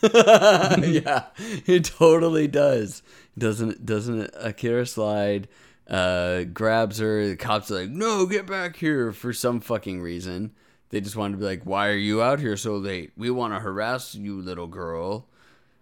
[0.83, 1.25] yeah,
[1.65, 3.03] he totally does.
[3.37, 5.47] Doesn't doesn't Akira slide?
[5.89, 7.27] Uh, grabs her.
[7.27, 10.51] The cops are like, "No, get back here!" For some fucking reason,
[10.89, 13.11] they just want to be like, "Why are you out here so late?
[13.15, 15.27] We want to harass you, little girl."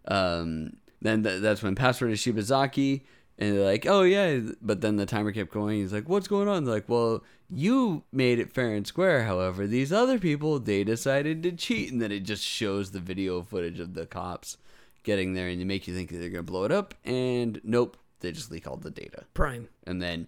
[0.08, 3.02] Um, then th- that's when password is Shibazaki,
[3.38, 5.80] and they're like, "Oh yeah," but then the timer kept going.
[5.80, 9.26] He's like, "What's going on?" They're like, "Well." You made it fair and square.
[9.26, 13.44] However, these other people they decided to cheat, and then it just shows the video
[13.44, 14.58] footage of the cops
[15.04, 18.32] getting there, and they make you think they're gonna blow it up, and nope, they
[18.32, 19.26] just leak all the data.
[19.36, 19.68] Prime.
[19.86, 20.28] And then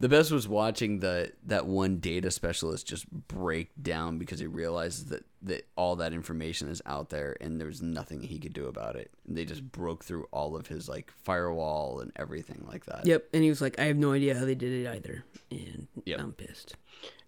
[0.00, 5.04] the best was watching the that one data specialist just break down because he realizes
[5.06, 8.96] that that all that information is out there and there's nothing he could do about
[8.96, 9.10] it.
[9.28, 13.06] And they just broke through all of his like firewall and everything like that.
[13.06, 13.28] Yep.
[13.34, 16.18] And he was like, I have no idea how they did it either, and Yep.
[16.20, 16.76] I'm pissed.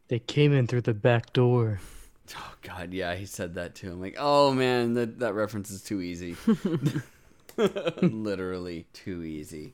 [0.09, 1.81] They came in through the back door.
[2.35, 3.91] Oh god, yeah, he said that too.
[3.91, 6.37] I'm like, oh man, that that reference is too easy.
[8.01, 9.73] Literally too easy.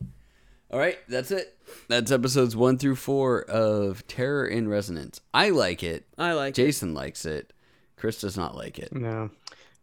[0.70, 1.56] All right, that's it.
[1.88, 5.20] That's episodes one through four of Terror in Resonance.
[5.32, 6.06] I like it.
[6.18, 6.62] I like it.
[6.62, 7.52] Jason likes it.
[7.96, 8.92] Chris does not like it.
[8.92, 9.30] No.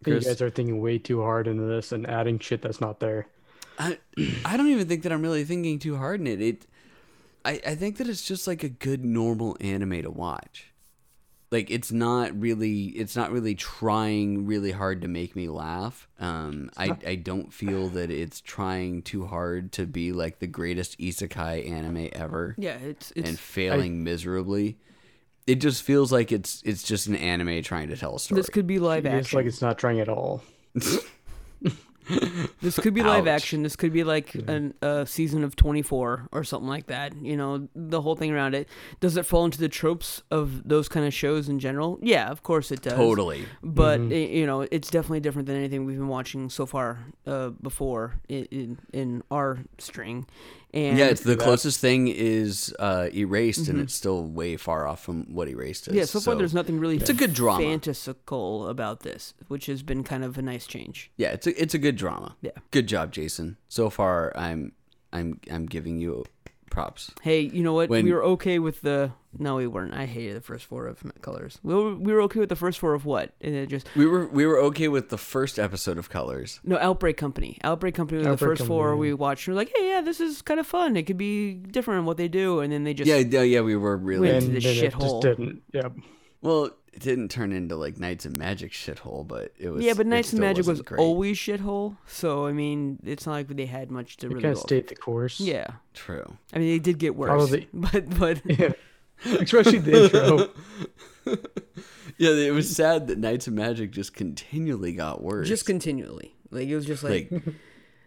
[0.04, 3.00] Chris- you guys are thinking way too hard into this and adding shit that's not
[3.00, 3.28] there.
[3.80, 3.98] I,
[4.46, 6.42] I don't even think that I'm really thinking too hard in it.
[6.42, 6.68] It,
[7.44, 10.72] I, I think that it's just like a good normal anime to watch.
[11.56, 16.06] Like it's not really, it's not really trying really hard to make me laugh.
[16.20, 21.00] Um, I, I don't feel that it's trying too hard to be like the greatest
[21.00, 24.78] isekai anime ever Yeah, it's it's and failing miserably.
[25.48, 28.38] It just feels like it's it's just an anime trying to tell a story.
[28.38, 30.44] this could be live It's like it's not trying at all.
[32.62, 33.42] This could be live Ouch.
[33.42, 33.64] action.
[33.64, 37.16] This could be like an, a season of 24 or something like that.
[37.22, 38.68] You know, the whole thing around it.
[39.00, 42.00] Does it fall into the tropes of those kind of shows in general?
[42.02, 42.94] Yeah, of course it does.
[42.94, 43.46] Totally.
[43.62, 44.04] But i
[44.36, 48.46] you know, it's definitely different than anything we've been watching so far uh, before in,
[48.46, 50.26] in in our string.
[50.76, 55.02] And yeah, it's the closest thing is uh, erased, and it's still way far off
[55.02, 55.92] from what erased is.
[55.92, 55.98] Mm-hmm.
[56.00, 56.04] yeah.
[56.04, 56.98] So far, there's nothing really.
[56.98, 57.64] It's a good drama.
[57.64, 61.12] Fantasical about this, which has been kind of a nice change.
[61.16, 62.36] Yeah, it's a it's a good drama.
[62.42, 62.52] Yeah.
[62.72, 63.56] Good job, Jason.
[63.70, 64.74] So far, I'm
[65.14, 66.26] I'm I'm giving you
[66.76, 67.12] props.
[67.24, 67.90] Hey, you know what?
[67.90, 69.12] When- we were okay with the.
[69.38, 69.94] No, we weren't.
[69.94, 71.60] I hated the first four of Colors.
[71.62, 73.34] We were, we were okay with the first four of what?
[73.42, 76.62] And it just We were we were okay with the first episode of Colors.
[76.64, 77.58] no Outbreak Company.
[77.64, 79.48] Outbreak Company was the Outbreak first four Company, we watched.
[79.48, 80.96] And we're like, hey, yeah, this is kind of fun.
[80.96, 82.60] It could be different in what they do.
[82.62, 83.62] And then they just Yeah, yeah, yeah.
[83.62, 85.02] We were really Went into and the then shithole.
[85.02, 85.62] just didn't.
[85.74, 85.94] Yep.
[86.42, 86.70] well.
[86.96, 89.84] It didn't turn into like Knights of Magic shithole, but it was.
[89.84, 91.00] yeah, but it Knights of Magic was great.
[91.00, 91.98] always shithole.
[92.08, 94.42] So I mean, it's not like they had much to You really.
[94.44, 94.64] kind of off.
[94.64, 95.40] state the course.
[95.42, 96.38] Yeah, true.
[96.54, 97.30] I mean, they did get worse.
[97.30, 98.72] Probably- But but Yeah.
[99.26, 101.38] Especially the intro.
[102.18, 105.50] Yeah, it was sad that Knights of Magic just continually got worse.
[105.50, 107.44] just continually, like it was just like, like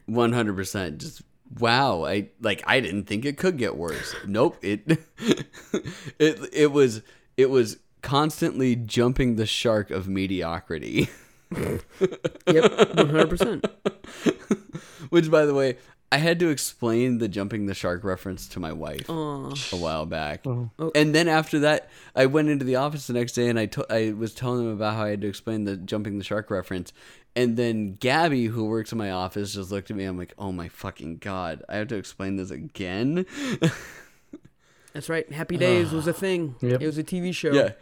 [0.06, 0.98] one hundred percent.
[0.98, 1.20] Just
[1.58, 2.04] wow.
[2.06, 2.62] I like.
[2.66, 4.14] I didn't think it could get worse.
[4.26, 4.56] Nope.
[4.62, 4.98] It
[6.18, 7.02] it it was
[7.36, 11.08] it was constantly jumping the shark of mediocrity.
[11.50, 11.82] yep,
[12.96, 13.64] one hundred percent.
[15.10, 15.76] Which, by the way,
[16.10, 19.52] I had to explain the jumping the shark reference to my wife Aw.
[19.72, 20.46] a while back.
[20.46, 20.70] Oh.
[20.78, 20.90] oh.
[20.94, 23.86] And then after that, I went into the office the next day and I to-
[23.90, 26.92] I was telling them about how I had to explain the jumping the shark reference.
[27.36, 30.04] And then Gabby, who works in my office, just looked at me.
[30.04, 33.26] I'm like, oh my fucking god, I have to explain this again.
[34.93, 35.31] That's right.
[35.32, 36.56] Happy Days was a thing.
[36.60, 36.82] Yep.
[36.82, 37.52] It was a TV show.
[37.52, 37.73] yeah.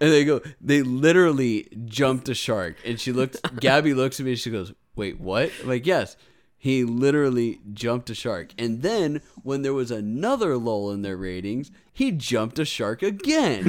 [0.00, 2.76] And they go, they literally jumped a shark.
[2.84, 5.50] And she looked, Gabby looks at me and she goes, wait, what?
[5.62, 6.16] I'm like, yes.
[6.60, 8.52] He literally jumped a shark.
[8.58, 13.62] And then when there was another lull in their ratings, he jumped a shark again.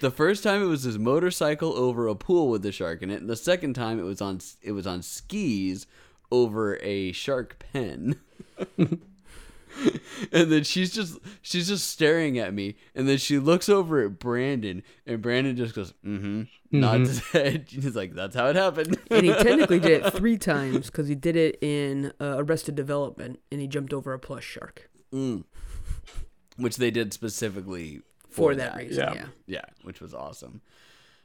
[0.00, 3.20] the first time it was his motorcycle over a pool with the shark in it,
[3.20, 5.86] and the second time it was on it was on skis
[6.32, 8.20] over a shark pen.
[10.32, 12.76] and then she's just she's just staring at me.
[12.94, 16.42] And then she looks over at brandon and brandon just goes mm-hmm.
[16.72, 17.66] Nods his head.
[17.68, 18.98] He's like that's how it happened.
[19.10, 23.40] And he technically did it three times because he did it in uh, Arrested Development
[23.50, 24.90] and he jumped over a plush shark.
[26.56, 28.76] Which they did specifically for that.
[28.76, 29.02] reason.
[29.02, 29.14] Yeah.
[29.14, 29.26] Yeah.
[29.46, 30.60] yeah which was awesome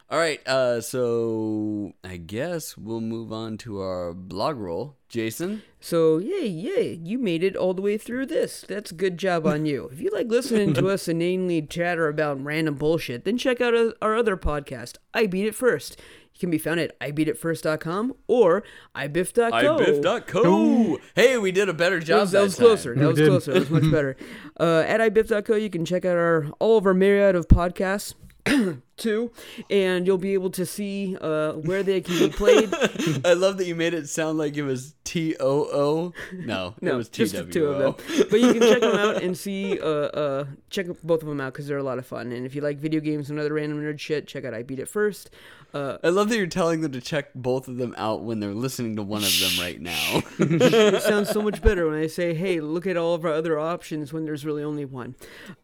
[0.10, 6.18] all right uh so i guess we'll move on to our blog roll jason So
[6.18, 6.99] yay, yay!
[7.03, 8.65] You made it all the way through this.
[8.68, 9.88] That's good job on you.
[9.94, 13.91] If you like listening to us inanely chatter about random bullshit, then check out uh,
[14.02, 15.99] our other podcast, I Beat It First.
[16.34, 18.64] You can be found at ibeatitfirst.com or
[18.95, 19.52] ibiff.co.
[19.52, 22.65] ibiff.co hey we did a better That job was, that was time.
[22.65, 22.95] closer.
[22.95, 23.53] That was closer.
[23.53, 24.18] That was much better.
[24.57, 28.14] Uh, at ibiff.co, you can check out our all of our myriad of podcasts.
[28.97, 29.31] too,
[29.69, 32.73] and you'll be able to see uh, where they can be played.
[33.26, 36.13] I love that you made it sound like it was T O O.
[36.31, 38.27] No, no, it was T two of them.
[38.30, 41.53] But you can check them out and see, uh, uh, check both of them out
[41.53, 42.31] because they're a lot of fun.
[42.31, 44.80] And if you like video games and other random nerd shit, check out I Beat
[44.80, 45.30] It First.
[45.73, 48.53] Uh, I love that you're telling them to check both of them out when they're
[48.53, 50.22] listening to one of them right now.
[50.39, 53.59] it sounds so much better when I say, "Hey, look at all of our other
[53.59, 55.15] options," when there's really only one.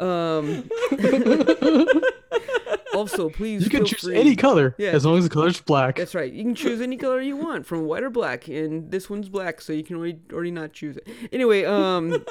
[0.02, 0.70] Um,
[3.02, 4.92] also, please You can choose free- any color Yeah.
[4.92, 5.96] as long as the color's black.
[5.98, 6.32] That's right.
[6.32, 9.60] You can choose any color you want, from white or black, and this one's black,
[9.62, 11.08] so you can already, already not choose it.
[11.32, 12.24] Anyway, um,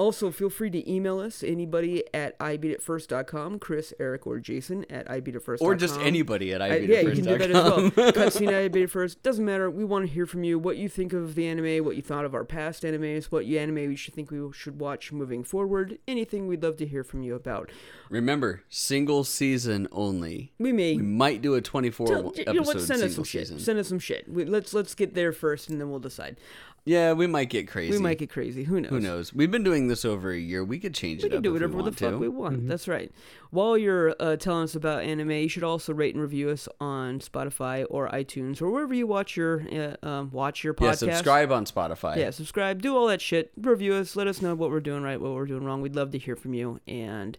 [0.00, 5.66] also feel free to email us anybody at ibeatitfirst.com, Chris, Eric, or Jason at ibeatitfirst.com.
[5.66, 7.78] or just anybody at I, yeah, you can do that as well.
[7.90, 8.12] ibeatitfirst.com.
[8.14, 9.22] Cutscene at I Beat It First.
[9.22, 9.70] Doesn't matter.
[9.70, 10.58] We want to hear from you.
[10.58, 13.58] What you think of the anime, what you thought of our past animes, what you
[13.58, 15.98] anime we should think we should watch moving forward.
[16.08, 17.70] Anything we'd love to hear from you about.
[18.08, 20.52] Remember, single season only.
[20.58, 22.80] We may We might do a 24 Tell- episode you know what?
[22.80, 23.42] Send us some shit.
[23.42, 23.58] season.
[23.60, 24.28] Send us some shit.
[24.28, 26.36] We, let's let's get there first, and then we'll decide.
[26.84, 27.92] Yeah, we might get crazy.
[27.92, 28.64] We might get crazy.
[28.64, 28.90] Who knows?
[28.90, 29.34] Who knows?
[29.34, 30.64] We've been doing this over a year.
[30.64, 32.18] We could change We it can up do whatever the fuck to.
[32.18, 32.66] we want.
[32.66, 33.12] That's right.
[33.50, 37.20] While you're uh, telling us about anime, you should also rate and review us on
[37.20, 39.62] Spotify or iTunes or wherever you watch your
[40.02, 41.06] uh, um, watch your podcast.
[41.06, 42.16] Yeah, subscribe on Spotify.
[42.16, 42.80] Yeah, subscribe.
[42.80, 43.52] Do all that shit.
[43.60, 44.16] Review us.
[44.16, 45.82] Let us know what we're doing right, what we're doing wrong.
[45.82, 46.80] We'd love to hear from you.
[46.86, 47.36] And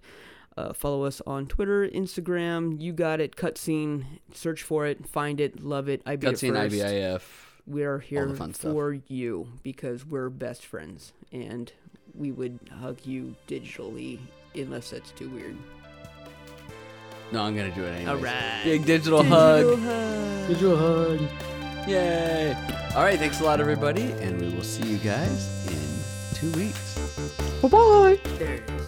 [0.56, 2.80] uh, follow us on Twitter, Instagram.
[2.80, 3.36] You got it.
[3.36, 4.04] Cutscene.
[4.34, 5.08] Search for it.
[5.08, 5.64] Find it.
[5.64, 6.02] Love it.
[6.06, 6.76] I beat it Cutscene first.
[6.76, 7.22] IBIF.
[7.72, 8.74] We are here the fun stuff.
[8.74, 11.72] for you because we're best friends, and
[12.14, 14.20] we would hug you digitally
[14.54, 15.56] unless that's too weird.
[17.32, 18.12] No, I'm gonna do it anyway.
[18.12, 18.62] All right.
[18.66, 19.64] Big digital, hug.
[19.64, 20.48] Digital hug.
[20.50, 21.88] Digital hug.
[21.88, 22.54] Yay!
[22.94, 27.00] All right, thanks a lot, everybody, and we will see you guys in two weeks.
[27.62, 28.20] Bye bye.
[28.38, 28.81] There it is.